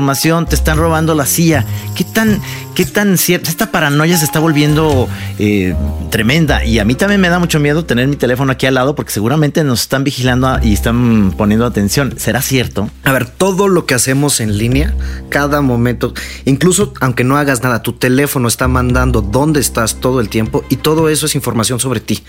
te 0.47 0.55
están 0.55 0.77
robando 0.77 1.15
la 1.15 1.25
CIA. 1.25 1.65
¿Qué 1.95 2.05
tan, 2.05 2.39
qué 2.75 2.85
tan 2.85 3.17
cierto? 3.17 3.49
Esta 3.49 3.71
paranoia 3.71 4.17
se 4.17 4.23
está 4.23 4.39
volviendo 4.39 5.09
eh, 5.37 5.75
tremenda 6.09 6.63
y 6.63 6.79
a 6.79 6.85
mí 6.85 6.95
también 6.95 7.19
me 7.19 7.27
da 7.27 7.39
mucho 7.39 7.59
miedo 7.59 7.83
tener 7.83 8.07
mi 8.07 8.15
teléfono 8.15 8.53
aquí 8.53 8.65
al 8.65 8.75
lado 8.75 8.95
porque 8.95 9.11
seguramente 9.11 9.65
nos 9.65 9.81
están 9.81 10.05
vigilando 10.05 10.59
y 10.63 10.71
están 10.73 11.33
poniendo 11.37 11.65
atención. 11.65 12.13
¿Será 12.17 12.41
cierto? 12.41 12.89
A 13.03 13.11
ver, 13.11 13.27
todo 13.27 13.67
lo 13.67 13.85
que 13.85 13.93
hacemos 13.93 14.39
en 14.39 14.57
línea, 14.57 14.95
cada 15.27 15.59
momento, 15.59 16.13
incluso 16.45 16.93
aunque 17.01 17.25
no 17.25 17.35
hagas 17.35 17.61
nada, 17.61 17.81
tu 17.81 17.91
teléfono 17.91 18.47
está 18.47 18.69
mandando 18.69 19.21
dónde 19.21 19.59
estás 19.59 19.99
todo 19.99 20.21
el 20.21 20.29
tiempo 20.29 20.63
y 20.69 20.77
todo 20.77 21.09
eso 21.09 21.25
es 21.25 21.35
información 21.35 21.81
sobre 21.81 21.99
ti. 21.99 22.23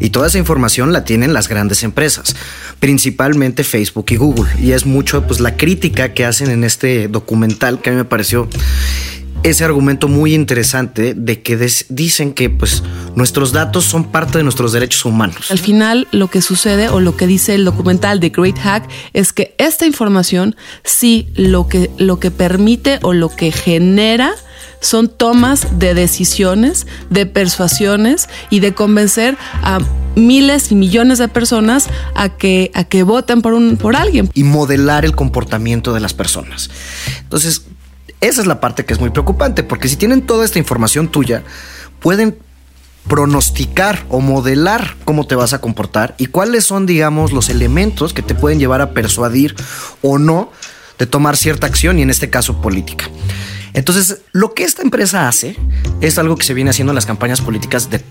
Y 0.00 0.08
toda 0.08 0.28
esa 0.28 0.38
información 0.38 0.94
la 0.94 1.04
tienen 1.04 1.34
las 1.34 1.48
grandes 1.48 1.82
empresas, 1.82 2.34
principalmente 2.80 3.62
Facebook 3.62 4.06
y 4.08 4.16
Google. 4.16 4.50
Y 4.58 4.72
es 4.72 4.86
mucho 4.86 5.26
pues 5.26 5.40
la 5.40 5.58
crítica 5.58 6.14
que 6.14 6.24
hacen 6.24 6.50
en 6.50 6.64
este 6.64 6.93
documental 7.08 7.80
que 7.80 7.90
a 7.90 7.92
mí 7.92 7.96
me 7.98 8.04
pareció 8.04 8.48
ese 9.44 9.62
argumento 9.62 10.08
muy 10.08 10.34
interesante 10.34 11.12
de 11.14 11.42
que 11.42 11.68
dicen 11.90 12.32
que 12.32 12.48
pues 12.48 12.82
nuestros 13.14 13.52
datos 13.52 13.84
son 13.84 14.04
parte 14.10 14.38
de 14.38 14.44
nuestros 14.44 14.72
derechos 14.72 15.04
humanos. 15.04 15.50
Al 15.50 15.58
final 15.58 16.08
lo 16.12 16.28
que 16.28 16.40
sucede 16.40 16.88
o 16.88 16.98
lo 16.98 17.14
que 17.16 17.26
dice 17.26 17.54
el 17.54 17.66
documental 17.66 18.20
de 18.20 18.30
Great 18.30 18.58
Hack 18.58 18.88
es 19.12 19.34
que 19.34 19.54
esta 19.58 19.84
información 19.84 20.56
sí 20.82 21.28
lo 21.34 21.68
que 21.68 21.90
lo 21.98 22.18
que 22.18 22.30
permite 22.30 22.98
o 23.02 23.12
lo 23.12 23.28
que 23.28 23.52
genera 23.52 24.34
son 24.84 25.08
tomas 25.08 25.78
de 25.78 25.94
decisiones, 25.94 26.86
de 27.10 27.26
persuasiones 27.26 28.28
y 28.50 28.60
de 28.60 28.74
convencer 28.74 29.36
a 29.62 29.78
miles 30.14 30.70
y 30.70 30.74
millones 30.74 31.18
de 31.18 31.28
personas 31.28 31.88
a 32.14 32.28
que, 32.28 32.70
a 32.74 32.84
que 32.84 33.02
voten 33.02 33.42
por, 33.42 33.54
un, 33.54 33.76
por 33.76 33.96
alguien. 33.96 34.30
Y 34.34 34.44
modelar 34.44 35.04
el 35.04 35.16
comportamiento 35.16 35.94
de 35.94 36.00
las 36.00 36.12
personas. 36.12 36.70
Entonces, 37.20 37.62
esa 38.20 38.40
es 38.40 38.46
la 38.46 38.60
parte 38.60 38.84
que 38.84 38.92
es 38.92 39.00
muy 39.00 39.10
preocupante, 39.10 39.62
porque 39.62 39.88
si 39.88 39.96
tienen 39.96 40.22
toda 40.22 40.44
esta 40.44 40.58
información 40.58 41.08
tuya, 41.08 41.42
pueden 42.00 42.38
pronosticar 43.08 44.04
o 44.08 44.20
modelar 44.20 44.96
cómo 45.04 45.26
te 45.26 45.34
vas 45.34 45.52
a 45.52 45.60
comportar 45.60 46.14
y 46.18 46.26
cuáles 46.26 46.64
son, 46.64 46.86
digamos, 46.86 47.32
los 47.32 47.48
elementos 47.48 48.14
que 48.14 48.22
te 48.22 48.34
pueden 48.34 48.58
llevar 48.58 48.80
a 48.80 48.92
persuadir 48.92 49.54
o 50.02 50.18
no 50.18 50.52
de 50.98 51.06
tomar 51.06 51.36
cierta 51.36 51.66
acción 51.66 51.98
y 51.98 52.02
en 52.02 52.10
este 52.10 52.30
caso 52.30 52.60
política. 52.60 53.06
Entonces, 53.74 54.22
lo 54.32 54.54
que 54.54 54.64
esta 54.64 54.82
empresa 54.82 55.28
hace 55.28 55.56
es 56.00 56.18
algo 56.18 56.36
que 56.36 56.44
se 56.44 56.54
viene 56.54 56.70
haciendo 56.70 56.92
en 56.92 56.96
las 56.96 57.06
campañas 57.06 57.40
políticas 57.40 57.90
de 57.90 58.02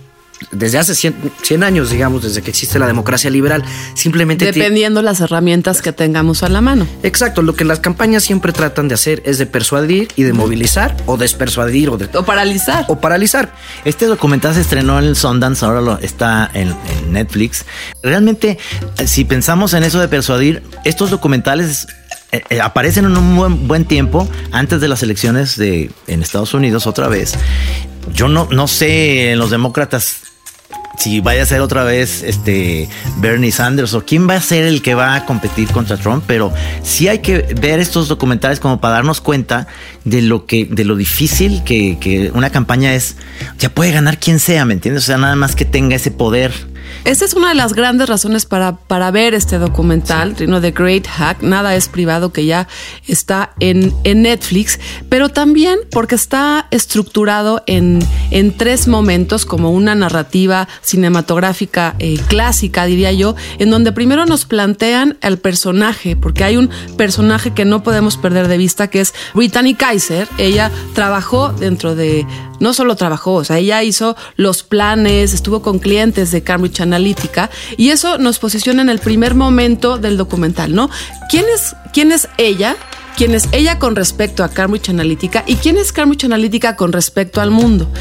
desde 0.51 0.77
hace 0.77 0.95
100, 0.95 1.63
años, 1.63 1.89
digamos, 1.89 2.23
desde 2.23 2.41
que 2.41 2.49
existe 2.49 2.79
la 2.79 2.87
democracia 2.87 3.29
liberal, 3.29 3.63
simplemente... 3.93 4.45
Dependiendo 4.45 5.01
las 5.01 5.21
herramientas 5.21 5.81
que 5.81 5.93
tengamos 5.93 6.43
a 6.43 6.49
la 6.49 6.61
mano. 6.61 6.87
Exacto, 7.03 7.41
lo 7.41 7.55
que 7.55 7.65
las 7.65 7.79
campañas 7.79 8.23
siempre 8.23 8.51
tratan 8.51 8.87
de 8.87 8.95
hacer 8.95 9.21
es 9.25 9.37
de 9.37 9.45
persuadir 9.45 10.09
y 10.15 10.23
de 10.23 10.33
movilizar 10.33 10.95
o 11.05 11.17
despersuadir 11.17 11.89
o, 11.89 11.97
de, 11.97 12.09
o 12.17 12.23
paralizar. 12.23 12.85
O 12.87 12.99
paralizar. 12.99 13.53
Este 13.85 14.05
documental 14.05 14.53
se 14.53 14.61
estrenó 14.61 14.99
en 14.99 15.15
Sundance, 15.15 15.65
ahora 15.65 15.81
lo 15.81 15.99
está 15.99 16.49
en, 16.53 16.73
Netflix. 17.11 17.65
Realmente, 18.01 18.57
si 19.05 19.23
pensamos 19.25 19.73
en 19.73 19.83
eso 19.83 19.99
de 19.99 20.07
persuadir, 20.07 20.63
estos 20.83 21.11
documentales 21.11 21.87
eh, 22.33 22.41
eh, 22.49 22.61
aparecen 22.61 23.05
en 23.05 23.15
un 23.15 23.35
buen, 23.35 23.67
buen, 23.67 23.85
tiempo 23.85 24.27
antes 24.51 24.81
de 24.81 24.87
las 24.87 25.03
elecciones 25.03 25.55
de, 25.55 25.91
en 26.07 26.23
Estados 26.23 26.55
Unidos 26.55 26.87
otra 26.87 27.07
vez. 27.07 27.35
Yo 28.11 28.27
no, 28.27 28.47
no 28.49 28.67
sé 28.67 29.31
en 29.31 29.37
los 29.37 29.51
demócratas 29.51 30.21
si 30.97 31.19
vaya 31.19 31.43
a 31.43 31.45
ser 31.45 31.61
otra 31.61 31.83
vez 31.83 32.23
este 32.23 32.89
Bernie 33.17 33.51
Sanders 33.51 33.93
o 33.93 34.03
quién 34.03 34.27
va 34.27 34.35
a 34.35 34.41
ser 34.41 34.65
el 34.65 34.81
que 34.81 34.95
va 34.95 35.13
a 35.13 35.25
competir 35.25 35.67
contra 35.69 35.95
Trump, 35.97 36.23
pero 36.25 36.51
sí 36.81 37.07
hay 37.07 37.19
que 37.19 37.53
ver 37.59 37.79
estos 37.79 38.07
documentales 38.07 38.59
como 38.59 38.81
para 38.81 38.95
darnos 38.95 39.21
cuenta 39.21 39.67
de 40.03 40.23
lo 40.23 40.47
que, 40.47 40.65
de 40.65 40.85
lo 40.85 40.95
difícil 40.95 41.63
que, 41.63 41.99
que 41.99 42.31
una 42.33 42.49
campaña 42.49 42.95
es. 42.95 43.15
Ya 43.59 43.69
puede 43.69 43.91
ganar 43.91 44.19
quien 44.19 44.39
sea, 44.39 44.65
¿me 44.65 44.73
entiendes? 44.73 45.03
O 45.03 45.05
sea, 45.05 45.17
nada 45.17 45.35
más 45.35 45.55
que 45.55 45.65
tenga 45.65 45.95
ese 45.95 46.09
poder 46.09 46.51
esta 47.05 47.25
es 47.25 47.33
una 47.33 47.49
de 47.49 47.55
las 47.55 47.73
grandes 47.73 48.07
razones 48.07 48.45
para, 48.45 48.77
para 48.77 49.11
ver 49.11 49.33
este 49.33 49.59
documental, 49.59 50.35
sí. 50.37 50.45
The 50.47 50.71
Great 50.71 51.07
Hack, 51.07 51.41
Nada 51.41 51.75
es 51.75 51.89
privado, 51.89 52.31
que 52.31 52.45
ya 52.45 52.67
está 53.07 53.53
en, 53.59 53.93
en 54.03 54.21
Netflix, 54.21 54.79
pero 55.09 55.29
también 55.29 55.79
porque 55.91 56.15
está 56.15 56.67
estructurado 56.71 57.63
en, 57.67 57.99
en 58.31 58.55
tres 58.55 58.87
momentos, 58.87 59.45
como 59.45 59.71
una 59.71 59.95
narrativa 59.95 60.67
cinematográfica 60.81 61.95
eh, 61.99 62.17
clásica, 62.27 62.85
diría 62.85 63.11
yo, 63.11 63.35
en 63.59 63.69
donde 63.69 63.91
primero 63.91 64.25
nos 64.25 64.45
plantean 64.45 65.17
el 65.21 65.37
personaje, 65.37 66.15
porque 66.15 66.43
hay 66.43 66.57
un 66.57 66.69
personaje 66.97 67.51
que 67.51 67.65
no 67.65 67.83
podemos 67.83 68.17
perder 68.17 68.47
de 68.47 68.57
vista, 68.57 68.89
que 68.89 69.01
es 69.01 69.13
Brittany 69.33 69.73
Kaiser. 69.73 70.27
Ella 70.37 70.71
trabajó 70.93 71.51
dentro 71.51 71.95
de, 71.95 72.25
no 72.63 72.73
solo 72.73 72.95
trabajó, 72.95 73.33
o 73.33 73.43
sea, 73.43 73.59
ella 73.59 73.83
hizo 73.83 74.15
los 74.37 74.63
planes, 74.63 75.33
estuvo 75.33 75.61
con 75.61 75.79
clientes 75.79 76.31
de 76.31 76.43
Cambridge 76.43 76.79
Analytica 76.79 77.49
y 77.77 77.89
eso 77.89 78.17
nos 78.17 78.39
posiciona 78.39 78.81
en 78.81 78.89
el 78.89 78.99
primer 78.99 79.35
momento 79.35 79.97
del 79.97 80.15
documental, 80.15 80.73
¿no? 80.73 80.89
¿Quién 81.29 81.45
es, 81.53 81.75
quién 81.93 82.11
es 82.11 82.29
ella? 82.37 82.77
¿Quién 83.17 83.35
es 83.35 83.49
ella 83.51 83.77
con 83.77 83.95
respecto 83.95 84.43
a 84.43 84.49
Cambridge 84.49 84.89
Analytica 84.89 85.43
y 85.45 85.57
quién 85.57 85.77
es 85.77 85.91
Cambridge 85.91 86.23
Analytica 86.23 86.75
con 86.75 86.93
respecto 86.93 87.41
al 87.41 87.51
mundo? 87.51 87.91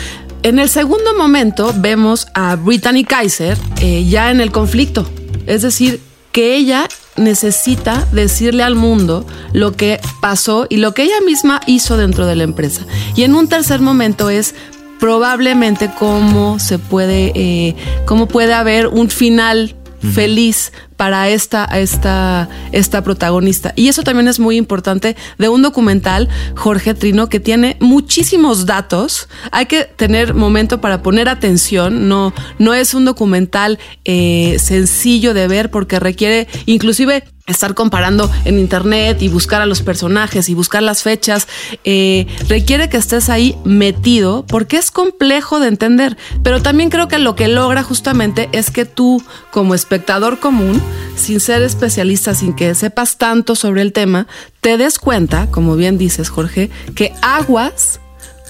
En 0.44 0.58
el 0.58 0.68
segundo 0.68 1.12
momento 1.14 1.74
vemos 1.76 2.28
a 2.32 2.56
Brittany 2.56 3.04
Kaiser 3.04 3.58
eh, 3.80 4.04
ya 4.08 4.30
en 4.30 4.40
el 4.40 4.52
conflicto, 4.52 5.10
es 5.46 5.62
decir, 5.62 6.00
que 6.32 6.56
ella 6.56 6.88
necesita 7.16 8.06
decirle 8.12 8.62
al 8.62 8.74
mundo 8.74 9.26
lo 9.52 9.72
que 9.72 10.00
pasó 10.20 10.66
y 10.68 10.78
lo 10.78 10.94
que 10.94 11.04
ella 11.04 11.20
misma 11.24 11.60
hizo 11.66 11.96
dentro 11.96 12.26
de 12.26 12.36
la 12.36 12.44
empresa. 12.44 12.86
Y 13.14 13.22
en 13.22 13.34
un 13.34 13.48
tercer 13.48 13.80
momento 13.80 14.30
es 14.30 14.54
probablemente 14.98 15.90
cómo 15.98 16.58
se 16.58 16.78
puede, 16.78 17.32
eh, 17.34 17.76
cómo 18.06 18.28
puede 18.28 18.54
haber 18.54 18.86
un 18.86 19.10
final 19.10 19.74
feliz 20.14 20.72
para 21.02 21.28
esta, 21.28 21.64
esta, 21.64 22.48
esta 22.70 23.02
protagonista. 23.02 23.72
Y 23.74 23.88
eso 23.88 24.04
también 24.04 24.28
es 24.28 24.38
muy 24.38 24.56
importante 24.56 25.16
de 25.36 25.48
un 25.48 25.60
documental, 25.60 26.28
Jorge 26.54 26.94
Trino, 26.94 27.28
que 27.28 27.40
tiene 27.40 27.76
muchísimos 27.80 28.66
datos. 28.66 29.28
Hay 29.50 29.66
que 29.66 29.82
tener 29.82 30.32
momento 30.32 30.80
para 30.80 31.02
poner 31.02 31.28
atención. 31.28 32.08
No, 32.08 32.32
no 32.60 32.72
es 32.72 32.94
un 32.94 33.04
documental 33.04 33.80
eh, 34.04 34.58
sencillo 34.60 35.34
de 35.34 35.48
ver 35.48 35.72
porque 35.72 35.98
requiere 35.98 36.46
inclusive 36.66 37.24
estar 37.46 37.74
comparando 37.74 38.30
en 38.44 38.58
internet 38.58 39.20
y 39.20 39.28
buscar 39.28 39.62
a 39.62 39.66
los 39.66 39.82
personajes 39.82 40.48
y 40.48 40.54
buscar 40.54 40.82
las 40.82 41.02
fechas, 41.02 41.48
eh, 41.84 42.26
requiere 42.48 42.88
que 42.88 42.96
estés 42.96 43.28
ahí 43.28 43.56
metido 43.64 44.44
porque 44.46 44.76
es 44.76 44.90
complejo 44.90 45.60
de 45.60 45.68
entender. 45.68 46.16
Pero 46.42 46.62
también 46.62 46.90
creo 46.90 47.08
que 47.08 47.18
lo 47.18 47.34
que 47.34 47.48
logra 47.48 47.82
justamente 47.82 48.48
es 48.52 48.70
que 48.70 48.84
tú, 48.84 49.22
como 49.50 49.74
espectador 49.74 50.38
común, 50.38 50.80
sin 51.16 51.40
ser 51.40 51.62
especialista, 51.62 52.34
sin 52.34 52.54
que 52.54 52.74
sepas 52.74 53.18
tanto 53.18 53.54
sobre 53.56 53.82
el 53.82 53.92
tema, 53.92 54.26
te 54.60 54.76
des 54.76 54.98
cuenta, 54.98 55.48
como 55.50 55.76
bien 55.76 55.98
dices 55.98 56.28
Jorge, 56.28 56.70
que 56.94 57.12
aguas 57.22 58.00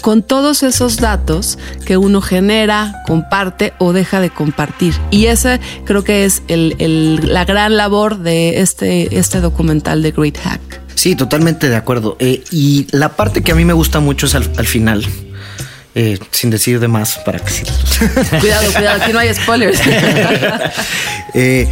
con 0.02 0.22
todos 0.22 0.62
esos 0.62 0.98
datos 0.98 1.58
que 1.86 1.96
uno 1.96 2.20
genera, 2.20 3.02
comparte 3.06 3.72
o 3.78 3.94
deja 3.94 4.20
de 4.20 4.28
compartir. 4.28 4.94
Y 5.10 5.26
esa 5.26 5.58
creo 5.86 6.04
que 6.04 6.26
es 6.26 6.42
la 6.48 7.44
gran 7.46 7.78
labor 7.78 8.18
de 8.18 8.60
este, 8.60 9.18
este 9.18 9.40
documental 9.40 10.02
de 10.02 10.10
Great 10.10 10.36
Hack. 10.36 10.82
Sí, 10.94 11.16
totalmente 11.16 11.68
de 11.68 11.76
acuerdo. 11.76 12.16
Eh, 12.18 12.44
y 12.50 12.86
la 12.90 13.10
parte 13.10 13.42
que 13.42 13.52
a 13.52 13.54
mí 13.54 13.64
me 13.64 13.72
gusta 13.72 14.00
mucho 14.00 14.26
es 14.26 14.34
al, 14.34 14.66
final. 14.66 15.06
Eh, 15.94 16.18
sin 16.30 16.50
decir 16.50 16.80
de 16.80 16.88
más 16.88 17.18
para 17.24 17.38
que 17.38 17.50
sí. 17.50 17.64
cuidado, 18.40 18.72
cuidado, 18.72 19.02
aquí 19.02 19.12
no 19.12 19.18
hay 19.18 19.32
spoilers. 19.34 19.80
Eh, 21.34 21.66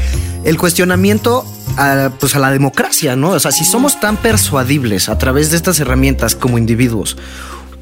el 0.44 0.56
cuestionamiento 0.56 1.44
a, 1.76 2.12
pues 2.18 2.34
a 2.34 2.38
la 2.38 2.50
democracia, 2.50 3.14
¿no? 3.14 3.30
O 3.30 3.40
sea, 3.40 3.52
si 3.52 3.66
somos 3.66 4.00
tan 4.00 4.16
persuadibles 4.16 5.10
a 5.10 5.18
través 5.18 5.50
de 5.50 5.58
estas 5.58 5.80
herramientas 5.80 6.34
como 6.34 6.56
individuos, 6.56 7.18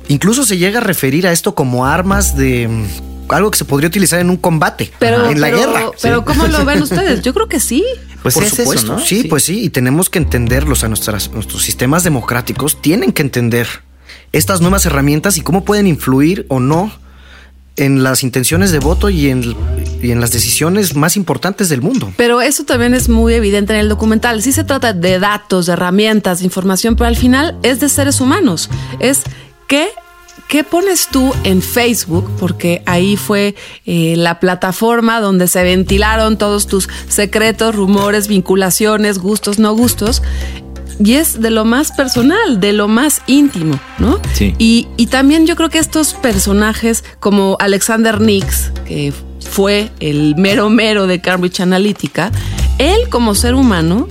Incluso 0.08 0.44
se 0.44 0.58
llega 0.58 0.78
a 0.78 0.82
referir 0.82 1.26
a 1.26 1.32
esto 1.32 1.54
como 1.54 1.86
armas 1.86 2.36
de 2.36 2.66
mm, 2.68 3.32
algo 3.32 3.50
que 3.50 3.58
se 3.58 3.64
podría 3.64 3.88
utilizar 3.88 4.20
en 4.20 4.30
un 4.30 4.36
combate, 4.36 4.90
pero, 4.98 5.28
en 5.30 5.40
la 5.40 5.50
guerra. 5.50 5.90
Pero 6.02 6.24
¿cómo 6.24 6.46
lo 6.46 6.64
ven 6.64 6.82
ustedes? 6.82 7.22
Yo 7.22 7.34
creo 7.34 7.48
que 7.48 7.60
sí. 7.60 7.84
Pues 8.22 8.34
por 8.34 8.44
supuesto, 8.44 8.98
sí, 8.98 9.24
pues 9.24 9.44
sí, 9.44 9.62
y 9.62 9.70
tenemos 9.70 10.10
que 10.10 10.18
entenderlos 10.18 10.82
a 10.82 10.88
nuestras, 10.88 11.30
nuestros 11.30 11.62
sistemas 11.62 12.02
democráticos 12.02 12.82
tienen 12.82 13.12
que 13.12 13.22
entender 13.22 13.68
estas 14.32 14.60
nuevas 14.60 14.84
herramientas 14.86 15.36
y 15.38 15.42
cómo 15.42 15.64
pueden 15.64 15.86
influir 15.86 16.44
o 16.48 16.58
no 16.58 16.90
en 17.76 18.02
las 18.02 18.24
intenciones 18.24 18.72
de 18.72 18.80
voto 18.80 19.08
y 19.08 19.28
en, 19.28 19.54
y 20.02 20.10
en 20.10 20.20
las 20.20 20.32
decisiones 20.32 20.96
más 20.96 21.16
importantes 21.16 21.68
del 21.68 21.80
mundo. 21.80 22.12
Pero 22.16 22.40
eso 22.40 22.64
también 22.64 22.92
es 22.92 23.08
muy 23.08 23.34
evidente 23.34 23.72
en 23.72 23.78
el 23.78 23.88
documental. 23.88 24.42
Sí 24.42 24.50
se 24.50 24.64
trata 24.64 24.92
de 24.92 25.20
datos, 25.20 25.66
de 25.66 25.74
herramientas, 25.74 26.40
de 26.40 26.46
información, 26.46 26.96
pero 26.96 27.06
al 27.06 27.16
final 27.16 27.56
es 27.62 27.78
de 27.78 27.88
seres 27.88 28.20
humanos. 28.20 28.68
Es 28.98 29.22
que 29.68 29.88
¿Qué 30.48 30.64
pones 30.64 31.08
tú 31.08 31.34
en 31.44 31.60
Facebook? 31.60 32.30
Porque 32.40 32.82
ahí 32.86 33.16
fue 33.16 33.54
eh, 33.84 34.14
la 34.16 34.40
plataforma 34.40 35.20
donde 35.20 35.46
se 35.46 35.62
ventilaron 35.62 36.38
todos 36.38 36.66
tus 36.66 36.88
secretos, 37.06 37.74
rumores, 37.74 38.28
vinculaciones, 38.28 39.18
gustos, 39.18 39.58
no 39.58 39.74
gustos. 39.74 40.22
Y 41.04 41.14
es 41.14 41.42
de 41.42 41.50
lo 41.50 41.66
más 41.66 41.92
personal, 41.92 42.60
de 42.60 42.72
lo 42.72 42.88
más 42.88 43.20
íntimo, 43.26 43.78
¿no? 43.98 44.20
Sí. 44.32 44.54
Y, 44.58 44.88
y 44.96 45.08
también 45.08 45.46
yo 45.46 45.54
creo 45.54 45.68
que 45.68 45.78
estos 45.78 46.14
personajes 46.14 47.04
como 47.20 47.58
Alexander 47.60 48.18
Nix, 48.18 48.72
que 48.86 49.12
fue 49.50 49.90
el 50.00 50.34
mero 50.36 50.70
mero 50.70 51.06
de 51.06 51.20
Cambridge 51.20 51.60
Analytica, 51.60 52.32
él 52.78 53.10
como 53.10 53.34
ser 53.34 53.54
humano 53.54 54.08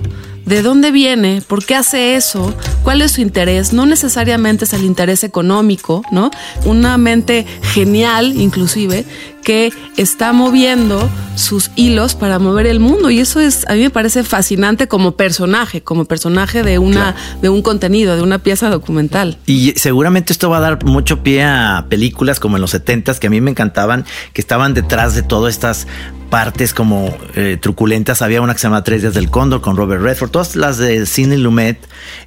¿De 0.48 0.62
dónde 0.62 0.92
viene? 0.92 1.44
¿Por 1.46 1.66
qué 1.66 1.76
hace 1.76 2.16
eso? 2.16 2.54
¿Cuál 2.88 3.02
es 3.02 3.12
su 3.12 3.20
interés? 3.20 3.74
No 3.74 3.86
necesariamente 3.86 4.64
es 4.64 4.72
el 4.72 4.86
interés 4.86 5.26
económico, 5.26 6.04
¿no? 6.10 6.32
Una 6.64 6.98
mente 6.98 7.46
genial, 7.62 8.34
inclusive, 8.38 9.04
que 9.48 9.72
está 9.96 10.34
moviendo 10.34 11.10
sus 11.36 11.72
hilos 11.78 12.16
para 12.16 12.38
mover 12.38 12.68
el 12.68 12.82
mundo. 12.82 13.10
Y 13.10 13.22
eso 13.22 13.40
es, 13.40 13.66
a 13.70 13.76
mí 13.76 13.80
me 13.80 13.90
parece 13.90 14.26
fascinante 14.26 14.90
como 14.90 15.14
personaje, 15.14 15.82
como 15.82 16.04
personaje 16.04 16.64
de 16.64 16.80
una, 16.80 17.16
de 17.42 17.48
un 17.48 17.62
contenido, 17.62 18.18
de 18.18 18.24
una 18.24 18.40
pieza 18.40 18.70
documental. 18.70 19.38
Y 19.46 19.72
seguramente 19.78 20.34
esto 20.34 20.50
va 20.50 20.58
a 20.58 20.60
dar 20.60 20.84
mucho 20.84 21.24
pie 21.24 21.46
a 21.46 21.86
películas 21.88 22.42
como 22.42 22.58
en 22.58 22.62
los 22.62 22.76
70s 22.76 23.20
que 23.20 23.28
a 23.28 23.30
mí 23.30 23.40
me 23.40 23.52
encantaban, 23.52 24.04
que 24.34 24.42
estaban 24.42 24.74
detrás 24.74 25.16
de 25.16 25.22
todas 25.22 25.54
estas 25.54 25.88
partes 26.30 26.74
como 26.74 27.16
eh, 27.36 27.58
truculentas. 27.58 28.22
Había 28.22 28.42
una 28.42 28.52
que 28.52 28.60
se 28.60 28.68
llama 28.68 28.84
Tres 28.84 29.02
días 29.02 29.14
del 29.14 29.30
cóndor 29.30 29.62
con 29.62 29.78
Robert 29.78 30.02
Redford. 30.02 30.30
Todas 30.30 30.58
las 30.58 30.78
de 30.78 31.06
Cine 31.06 31.38
Lumet, 31.38 31.80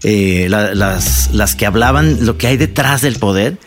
eh, 0.04 0.46
la, 0.48 0.74
las, 0.74 1.34
las 1.34 1.54
que 1.54 1.66
hablaban 1.66 2.24
lo 2.24 2.38
que 2.38 2.46
hay 2.46 2.56
detrás 2.56 3.02
del 3.02 3.16
poder 3.16 3.58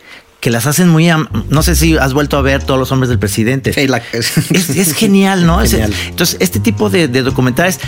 que 0.44 0.50
las 0.50 0.68
hacen 0.68 0.90
muy... 0.90 1.10
No 1.50 1.64
sé 1.64 1.74
si 1.74 1.96
has 1.96 2.14
vuelto 2.14 2.38
a 2.38 2.42
ver 2.42 2.62
todos 2.62 2.78
los 2.78 2.92
hombres 2.92 3.08
del 3.08 3.18
presidente. 3.18 3.72
es, 4.12 4.70
es, 4.70 4.94
genial, 4.94 5.46
¿no? 5.46 5.60
Genial. 5.66 5.94
entonces, 6.10 6.36
este 6.42 6.60
tipo 6.60 6.90
de, 6.90 7.08
de, 7.08 7.22
documentales 7.22 7.80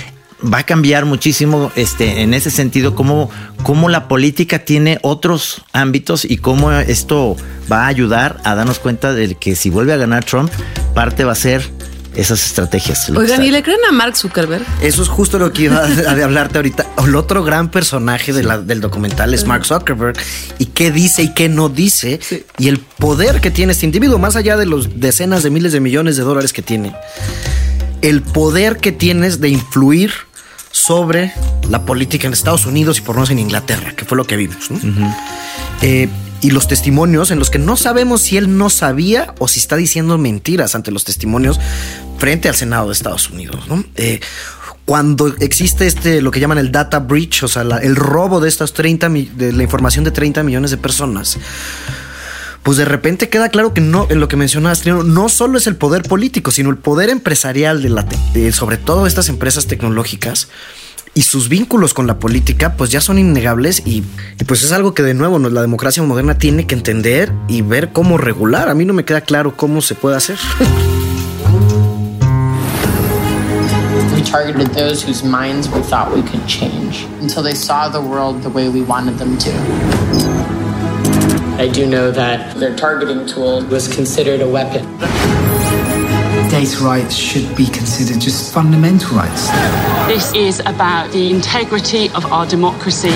va 0.41 0.59
a 0.59 0.63
cambiar 0.63 1.03
muchísimo 1.03 1.69
este, 1.75 2.21
en 2.21 2.33
ese 2.33 2.51
sentido, 2.51 2.95
cómo, 2.95 3.29
cómo 3.63 3.89
la 3.89 4.07
política 4.07 4.59
tiene 4.59 4.99
otros 5.01 5.63
ámbitos 5.73 6.23
y 6.23 6.37
cómo 6.37 6.71
esto 6.71 7.35
va 7.69 7.83
a 7.83 7.87
ayudar 7.87 8.39
a 8.45 8.55
darnos 8.55 8.79
cuenta 8.79 9.13
de 9.13 9.35
que 9.35 9.57
si 9.57 9.69
vuelve 9.69 9.91
a 9.91 9.97
ganar 9.97 10.23
Trump, 10.23 10.49
parte 10.93 11.25
va 11.25 11.33
a 11.33 11.35
ser 11.35 11.69
esas 12.15 12.45
estrategias. 12.45 13.09
Oigan, 13.09 13.43
¿y 13.43 13.51
le 13.51 13.61
creen 13.61 13.79
a 13.87 13.91
Mark 13.91 14.15
Zuckerberg? 14.15 14.65
Eso 14.81 15.03
es 15.03 15.09
justo 15.09 15.37
lo 15.37 15.51
que 15.51 15.63
iba 15.63 15.83
a, 15.83 15.87
de 15.87 16.23
hablarte 16.23 16.57
ahorita. 16.57 16.85
El 17.05 17.15
otro 17.15 17.43
gran 17.43 17.69
personaje 17.69 18.33
de 18.33 18.43
la, 18.43 18.57
del 18.57 18.81
documental 18.81 19.33
es 19.33 19.45
Mark 19.45 19.65
Zuckerberg 19.65 20.17
y 20.57 20.67
qué 20.67 20.91
dice 20.91 21.23
y 21.23 21.33
qué 21.33 21.49
no 21.49 21.69
dice 21.69 22.19
sí. 22.21 22.45
y 22.57 22.69
el 22.69 22.79
poder 22.79 23.41
que 23.41 23.51
tiene 23.51 23.73
este 23.73 23.85
individuo, 23.85 24.17
más 24.17 24.35
allá 24.35 24.57
de 24.57 24.65
los 24.65 24.99
decenas 24.99 25.43
de 25.43 25.49
miles 25.49 25.73
de 25.73 25.79
millones 25.79 26.17
de 26.17 26.23
dólares 26.23 26.53
que 26.53 26.61
tiene. 26.61 26.95
El 28.01 28.21
poder 28.21 28.77
que 28.77 28.91
tienes 28.91 29.41
de 29.41 29.49
influir 29.49 30.11
sobre 30.71 31.33
la 31.69 31.85
política 31.85 32.27
en 32.27 32.33
Estados 32.33 32.65
Unidos 32.65 32.97
y 32.97 33.01
por 33.01 33.15
no 33.15 33.21
menos 33.21 33.31
en 33.31 33.39
Inglaterra, 33.39 33.93
que 33.95 34.05
fue 34.05 34.17
lo 34.17 34.25
que 34.25 34.35
vimos. 34.35 34.69
¿no? 34.69 34.77
Uh 34.77 34.81
-huh. 34.81 35.15
eh, 35.81 36.09
y 36.41 36.51
los 36.51 36.67
testimonios 36.67 37.31
en 37.31 37.39
los 37.39 37.49
que 37.49 37.57
no 37.59 37.75
sabemos 37.75 38.21
si 38.21 38.37
él 38.37 38.57
no 38.57 38.69
sabía 38.69 39.33
o 39.39 39.47
si 39.47 39.59
está 39.59 39.77
diciendo 39.77 40.17
mentiras 40.17 40.75
ante 40.75 40.91
los 40.91 41.03
testimonios 41.03 41.59
frente 42.17 42.49
al 42.49 42.55
Senado 42.55 42.87
de 42.87 42.93
Estados 42.93 43.29
Unidos. 43.29 43.67
¿no? 43.67 43.83
Eh, 43.95 44.19
cuando 44.85 45.27
existe 45.39 45.87
este, 45.87 46.21
lo 46.21 46.31
que 46.31 46.39
llaman 46.39 46.59
el 46.59 46.71
data 46.71 46.99
breach, 46.99 47.43
o 47.43 47.47
sea, 47.47 47.63
la, 47.63 47.77
el 47.77 47.95
robo 47.95 48.39
de 48.39 48.47
estas 48.49 48.73
30, 48.73 49.09
de 49.09 49.51
la 49.51 49.63
información 49.63 50.05
de 50.05 50.11
30 50.11 50.43
millones 50.43 50.71
de 50.71 50.77
personas, 50.77 51.37
pues 52.61 52.77
de 52.77 52.85
repente 52.85 53.29
queda 53.29 53.49
claro 53.49 53.73
que 53.73 53.81
no, 53.81 54.07
en 54.09 54.19
lo 54.19 54.27
que 54.27 54.37
mencionabas, 54.37 54.85
no 54.85 55.29
solo 55.29 55.57
es 55.57 55.67
el 55.67 55.75
poder 55.75 56.03
político, 56.03 56.51
sino 56.51 56.69
el 56.69 56.77
poder 56.77 57.09
empresarial 57.09 57.81
de, 57.81 57.89
la, 57.89 58.05
de 58.33 58.51
sobre 58.51 58.77
todo 58.77 59.07
estas 59.07 59.29
empresas 59.29 59.65
tecnológicas 59.67 60.49
y 61.15 61.21
sus 61.21 61.47
vínculos 61.47 61.93
con 61.93 62.07
la 62.07 62.19
política 62.19 62.75
pues 62.75 62.91
ya 62.91 63.01
son 63.01 63.17
innegables 63.17 63.81
y, 63.85 64.03
y, 64.39 64.43
pues 64.45 64.63
es 64.63 64.71
algo 64.71 64.93
que 64.93 65.01
de 65.01 65.13
nuevo 65.13 65.39
la 65.39 65.61
democracia 65.61 66.03
moderna 66.03 66.37
tiene 66.37 66.67
que 66.67 66.75
entender 66.75 67.31
y 67.47 67.61
ver 67.61 67.91
cómo 67.93 68.17
regular. 68.17 68.69
A 68.69 68.73
mí 68.73 68.83
no 68.83 68.93
me 68.93 69.05
queda 69.05 69.21
claro 69.21 69.55
cómo 69.55 69.81
se 69.81 69.95
puede 69.95 70.17
hacer. 70.17 70.37
targeted 74.35 74.67
those 74.71 75.01
whose 75.01 75.23
minds 75.23 75.69
we 75.69 75.79
thought 75.79 76.13
we 76.13 76.21
could 76.21 76.45
change 76.45 77.03
until 77.21 77.41
they 77.41 77.53
saw 77.53 77.87
the 77.87 78.01
world 78.01 78.41
the 78.41 78.49
way 78.49 78.67
we 78.67 78.81
wanted 78.81 79.17
them 79.17 79.37
to. 79.37 79.49
I 81.57 81.69
do 81.73 81.85
know 81.87 82.11
that 82.11 82.53
their 82.57 82.75
targeting 82.75 83.25
tool 83.25 83.63
was 83.67 83.87
considered 83.87 84.41
a 84.41 84.49
weapon. 84.49 84.83
Data 86.49 86.83
rights 86.83 87.15
should 87.15 87.55
be 87.55 87.67
considered 87.67 88.19
just 88.19 88.53
fundamental 88.53 89.15
rights. 89.15 89.47
This 90.05 90.33
is 90.33 90.59
about 90.65 91.09
the 91.13 91.31
integrity 91.31 92.09
of 92.09 92.25
our 92.25 92.45
democracy. 92.45 93.15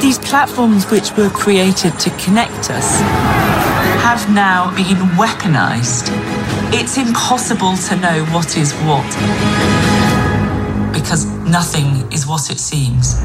These 0.00 0.18
platforms, 0.20 0.90
which 0.90 1.14
were 1.14 1.28
created 1.28 1.98
to 1.98 2.08
connect 2.24 2.70
us, 2.70 3.00
have 4.00 4.32
now 4.32 4.74
been 4.74 4.96
weaponized. 5.20 6.08
It's 6.72 6.96
impossible 6.96 7.76
to 7.76 7.96
know 7.96 8.24
what 8.32 8.56
is 8.56 8.72
what 8.88 9.04
because 9.52 9.73
nothing 11.46 12.06
is 12.10 12.26
what 12.26 12.50
it 12.50 12.58
seems. 12.58 13.18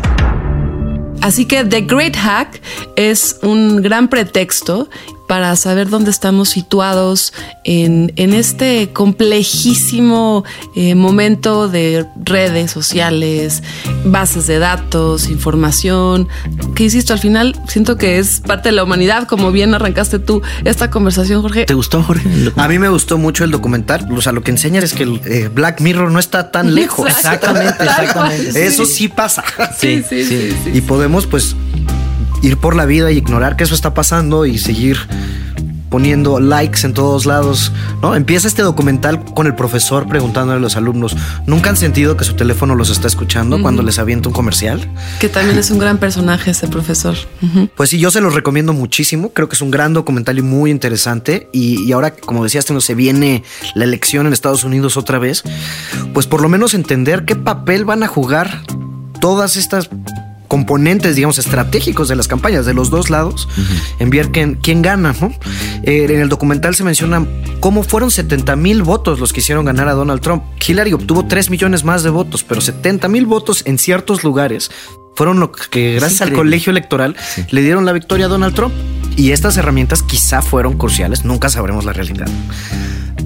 Así 1.21 1.45
que 1.45 1.63
The 1.65 1.81
Great 1.81 2.15
Hack 2.15 2.61
es 2.95 3.39
un 3.43 3.81
gran 3.81 4.07
pretexto 4.07 4.89
para 5.29 5.55
saber 5.55 5.89
dónde 5.89 6.09
estamos 6.09 6.49
situados 6.49 7.33
en, 7.63 8.11
en 8.15 8.33
este 8.33 8.89
complejísimo 8.93 10.43
eh, 10.75 10.95
momento 10.95 11.67
de 11.67 12.07
redes 12.15 12.71
sociales, 12.71 13.61
bases 14.05 14.47
de 14.47 14.57
datos, 14.57 15.29
información, 15.29 16.27
que 16.73 16.85
insisto, 16.85 17.13
al 17.13 17.19
final 17.19 17.55
siento 17.67 17.95
que 17.95 18.17
es 18.17 18.39
parte 18.39 18.69
de 18.69 18.73
la 18.73 18.83
humanidad, 18.83 19.27
como 19.27 19.51
bien 19.51 19.75
arrancaste 19.75 20.17
tú 20.17 20.41
esta 20.65 20.89
conversación, 20.89 21.43
Jorge. 21.43 21.65
¿Te 21.65 21.75
gustó, 21.75 22.01
Jorge? 22.01 22.51
A 22.55 22.67
mí 22.67 22.79
me 22.79 22.89
gustó 22.89 23.19
mucho 23.19 23.43
el 23.43 23.51
documental, 23.51 24.11
o 24.11 24.21
sea, 24.21 24.31
lo 24.31 24.41
que 24.41 24.49
enseña 24.49 24.79
es 24.79 24.93
que 24.93 25.03
el 25.03 25.21
eh, 25.25 25.47
Black 25.53 25.79
Mirror 25.81 26.11
no 26.11 26.17
está 26.17 26.49
tan 26.49 26.73
lejos. 26.73 27.07
Exactamente, 27.07 27.83
exactamente. 27.83 28.65
Eso 28.65 28.83
sí 28.83 29.07
pasa. 29.07 29.43
Sí, 29.77 30.03
sí, 30.09 30.25
sí. 30.25 30.57
sí, 30.63 30.71
y 30.73 30.81
podemos, 30.81 31.27
pues, 31.27 31.55
ir 32.41 32.57
por 32.57 32.75
la 32.75 32.85
vida 32.85 33.11
y 33.11 33.17
ignorar 33.17 33.55
que 33.55 33.63
eso 33.63 33.75
está 33.75 33.93
pasando 33.93 34.45
y 34.45 34.57
seguir 34.57 34.97
poniendo 35.89 36.39
likes 36.39 36.85
en 36.85 36.93
todos 36.93 37.25
lados, 37.25 37.71
¿no? 38.01 38.15
Empieza 38.15 38.47
este 38.47 38.61
documental 38.61 39.23
con 39.23 39.47
el 39.47 39.55
profesor 39.55 40.07
preguntándole 40.07 40.57
a 40.57 40.61
los 40.61 40.75
alumnos, 40.75 41.17
¿nunca 41.47 41.69
han 41.69 41.77
sentido 41.77 42.15
que 42.15 42.23
su 42.23 42.35
teléfono 42.35 42.75
los 42.75 42.89
está 42.89 43.07
escuchando 43.07 43.55
uh 43.55 43.59
-huh. 43.59 43.63
cuando 43.63 43.81
les 43.83 43.97
avienta 43.99 44.29
un 44.29 44.33
comercial? 44.33 44.87
Que 45.19 45.29
también 45.29 45.57
es 45.57 45.71
un 45.71 45.79
gran 45.79 45.97
personaje 45.97 46.51
ese 46.51 46.67
profesor. 46.67 47.15
Uh 47.41 47.45
-huh. 47.45 47.69
Pues 47.75 47.89
sí, 47.89 47.99
yo 47.99 48.11
se 48.11 48.21
los 48.21 48.33
recomiendo 48.33 48.73
muchísimo, 48.73 49.29
creo 49.33 49.49
que 49.49 49.55
es 49.55 49.61
un 49.61 49.71
gran 49.71 49.93
documental 49.93 50.37
y 50.37 50.41
muy 50.41 50.71
interesante 50.71 51.49
y, 51.51 51.83
y 51.83 51.91
ahora, 51.91 52.11
como 52.11 52.43
decías, 52.43 52.69
no 52.69 52.81
se 52.81 52.93
viene 52.93 53.43
la 53.73 53.83
elección 53.83 54.27
en 54.27 54.33
Estados 54.33 54.63
Unidos 54.63 54.95
otra 54.95 55.17
vez, 55.17 55.43
pues 56.13 56.27
por 56.27 56.41
lo 56.41 56.49
menos 56.49 56.73
entender 56.75 57.25
qué 57.25 57.35
papel 57.35 57.85
van 57.85 58.03
a 58.03 58.07
jugar 58.07 58.61
todas 59.19 59.55
estas 59.55 59.89
componentes, 60.49 61.15
digamos, 61.15 61.37
estratégicos 61.37 62.09
de 62.09 62.17
las 62.17 62.27
campañas 62.27 62.65
de 62.65 62.73
los 62.73 62.89
dos 62.89 63.09
lados, 63.09 63.47
uh 63.47 63.61
-huh. 63.61 63.95
en 63.99 64.09
ver 64.09 64.31
quién, 64.31 64.55
quién 64.55 64.81
gana. 64.81 65.15
¿no? 65.21 65.31
Eh, 65.83 66.07
en 66.09 66.19
el 66.19 66.27
documental 66.27 66.75
se 66.75 66.83
menciona 66.83 67.25
cómo 67.61 67.83
fueron 67.83 68.11
70 68.11 68.57
mil 68.57 68.83
votos 68.83 69.19
los 69.19 69.31
que 69.31 69.39
hicieron 69.39 69.63
ganar 69.63 69.87
a 69.87 69.93
Donald 69.93 70.21
Trump. 70.21 70.43
Hillary 70.67 70.91
obtuvo 70.91 71.25
3 71.25 71.49
millones 71.49 71.85
más 71.85 72.03
de 72.03 72.09
votos, 72.09 72.43
pero 72.43 72.59
70 72.59 73.07
mil 73.07 73.25
votos 73.25 73.61
en 73.65 73.77
ciertos 73.77 74.23
lugares 74.23 74.71
fueron 75.15 75.39
lo 75.39 75.51
que, 75.51 75.95
gracias 75.95 76.21
al 76.21 76.33
colegio 76.33 76.71
electoral, 76.71 77.15
sí. 77.19 77.45
le 77.49 77.61
dieron 77.61 77.85
la 77.85 77.91
victoria 77.91 78.27
a 78.27 78.29
Donald 78.29 78.55
Trump. 78.55 78.73
Y 79.15 79.31
estas 79.31 79.57
herramientas 79.57 80.01
quizá 80.01 80.41
fueron 80.41 80.77
cruciales, 80.77 81.25
nunca 81.25 81.49
sabremos 81.49 81.83
la 81.83 81.91
realidad, 81.91 82.27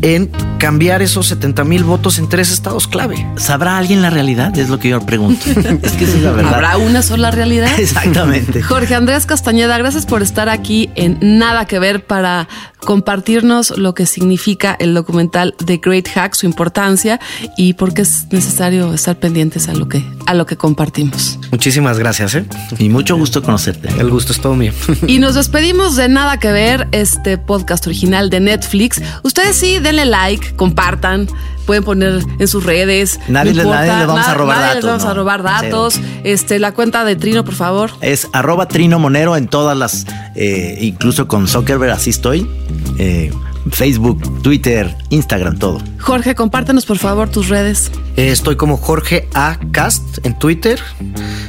en 0.02 0.30
cambiar 0.58 1.02
esos 1.02 1.28
70 1.28 1.63
mil 1.63 1.84
votos 1.84 2.19
en 2.19 2.28
tres 2.30 2.52
estados 2.52 2.88
clave. 2.88 3.26
¿Sabrá 3.38 3.78
alguien 3.78 4.02
la 4.02 4.10
realidad? 4.10 4.58
Es 4.58 4.69
lo 4.69 4.80
que 4.80 4.89
yo 4.89 5.02
pregunto. 5.06 5.46
es 5.82 5.91
que 5.93 6.06
esa 6.06 6.17
es 6.17 6.24
la 6.24 6.32
verdad. 6.32 6.54
¿Habrá 6.54 6.78
una 6.78 7.02
sola 7.02 7.32
realidad? 7.32 7.80
Exactamente. 7.80 8.62
Jorge 8.63 8.96
Andrés 8.96 9.26
Castañeda, 9.26 9.78
gracias 9.78 10.06
por 10.06 10.22
estar 10.22 10.50
aquí 10.50 10.89
en 10.96 11.17
Nada 11.22 11.65
que 11.65 11.80
Ver 11.80 12.06
para 12.06 12.48
compartirnos 12.80 13.78
lo 13.78 13.93
que 13.93 14.06
significa 14.06 14.76
el 14.78 14.93
documental 14.93 15.56
The 15.63 15.78
Great 15.78 16.10
Hack, 16.10 16.34
su 16.36 16.46
importancia 16.46 17.19
y 17.58 17.74
por 17.74 17.93
qué 17.93 18.02
es 18.02 18.28
necesario 18.32 18.93
estar 18.93 19.17
pendientes 19.17 19.69
a 19.69 19.74
lo 19.74 19.88
que, 19.88 20.04
a 20.25 20.33
lo 20.33 20.45
que 20.45 20.57
compartimos. 20.57 21.39
Muchísimas 21.51 21.99
gracias, 21.99 22.36
¿eh? 22.36 22.45
Y 22.79 22.89
mucho 22.89 23.15
gusto 23.15 23.41
conocerte. 23.43 23.89
El 23.99 24.09
gusto 24.09 24.33
es 24.33 24.41
todo 24.41 24.55
mío. 24.55 24.73
Y 25.07 25.19
nos 25.19 25.36
despedimos 25.36 25.95
de 25.95 26.09
Nada 26.09 26.39
que 26.39 26.51
Ver, 26.51 26.88
este 26.91 27.38
podcast 27.38 27.86
original 27.88 28.29
de 28.29 28.39
Netflix. 28.39 29.01
Ustedes 29.23 29.55
sí, 29.55 29.79
denle 29.79 30.05
like, 30.05 30.55
compartan, 30.55 31.27
pueden 31.65 31.83
poner 31.83 32.23
en 32.39 32.47
sus 32.47 32.63
redes. 32.63 33.19
Nadie, 33.27 33.53
le, 33.53 33.63
nadie 33.63 33.95
le 33.97 34.05
vamos 34.05 34.27
a 34.27 34.33
robar 34.33 34.57
nadie 34.57 34.67
datos. 34.67 34.83
les 34.83 34.86
vamos 34.86 35.03
¿no? 35.03 35.09
a 35.09 35.13
robar 35.13 35.43
datos. 35.43 35.99
Este, 36.23 36.59
la 36.59 36.71
cuenta 36.73 37.03
de 37.03 37.15
Trino, 37.15 37.43
por 37.43 37.55
favor. 37.55 37.91
Es 38.01 38.27
arroba 38.33 38.67
Trino 38.67 39.00
Monero 39.00 39.35
en 39.35 39.48
todas 39.48 39.77
las, 39.77 40.06
eh, 40.35 40.77
incluso 40.81 41.27
con 41.27 41.48
Zuckerberg, 41.48 41.91
así 41.91 42.10
estoy. 42.10 42.50
Eh, 42.98 43.31
Facebook, 43.71 44.41
Twitter, 44.41 44.95
Instagram, 45.09 45.57
todo. 45.57 45.81
Jorge, 45.99 46.35
compártenos 46.35 46.85
por 46.85 46.97
favor 46.97 47.29
tus 47.29 47.49
redes. 47.49 47.91
Eh, 48.17 48.29
estoy 48.29 48.55
como 48.55 48.77
Jorge 48.77 49.27
A. 49.33 49.57
Cast 49.71 50.25
en 50.25 50.37
Twitter. 50.37 50.79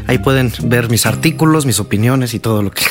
Ahí 0.06 0.18
pueden 0.18 0.52
ver 0.64 0.88
mis 0.90 1.06
artículos, 1.06 1.66
mis 1.66 1.80
opiniones 1.80 2.34
y 2.34 2.38
todo 2.38 2.62
lo 2.62 2.70
que. 2.70 2.84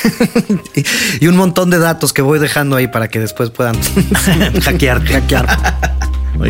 y 1.20 1.26
un 1.26 1.36
montón 1.36 1.70
de 1.70 1.78
datos 1.78 2.12
que 2.12 2.22
voy 2.22 2.38
dejando 2.38 2.76
ahí 2.76 2.88
para 2.88 3.08
que 3.08 3.20
después 3.20 3.50
puedan 3.50 3.76
hackear. 4.62 5.04
hackear. 5.04 5.46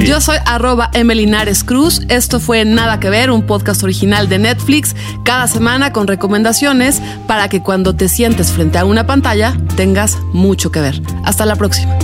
Yo 0.05 0.21
soy 0.21 0.39
arroba 0.47 0.91
Emelinares 0.95 1.63
Cruz. 1.63 2.01
Esto 2.09 2.41
fue 2.41 2.65
Nada 2.65 3.01
que 3.01 3.11
Ver, 3.11 3.31
un 3.31 3.47
podcast 3.47 3.83
original 3.83 4.29
de 4.29 4.39
Netflix, 4.39 4.97
cada 5.25 5.47
semana 5.47 5.93
con 5.93 6.07
recomendaciones 6.07 7.03
para 7.29 7.49
que 7.49 7.63
cuando 7.63 7.95
te 7.95 8.09
sientes 8.09 8.51
frente 8.51 8.79
a 8.79 8.85
una 8.87 9.07
pantalla 9.07 9.57
tengas 9.77 10.19
mucho 10.33 10.71
que 10.71 10.81
ver. 10.81 11.03
Hasta 11.25 11.45
la 11.45 11.57
próxima. 11.57 11.97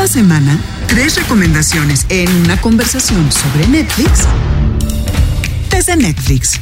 Cada 0.00 0.08
semana, 0.08 0.58
tres 0.86 1.16
recomendaciones 1.16 2.06
en 2.08 2.34
una 2.36 2.58
conversación 2.58 3.30
sobre 3.30 3.68
Netflix 3.68 4.20
desde 5.70 5.94
Netflix. 5.94 6.58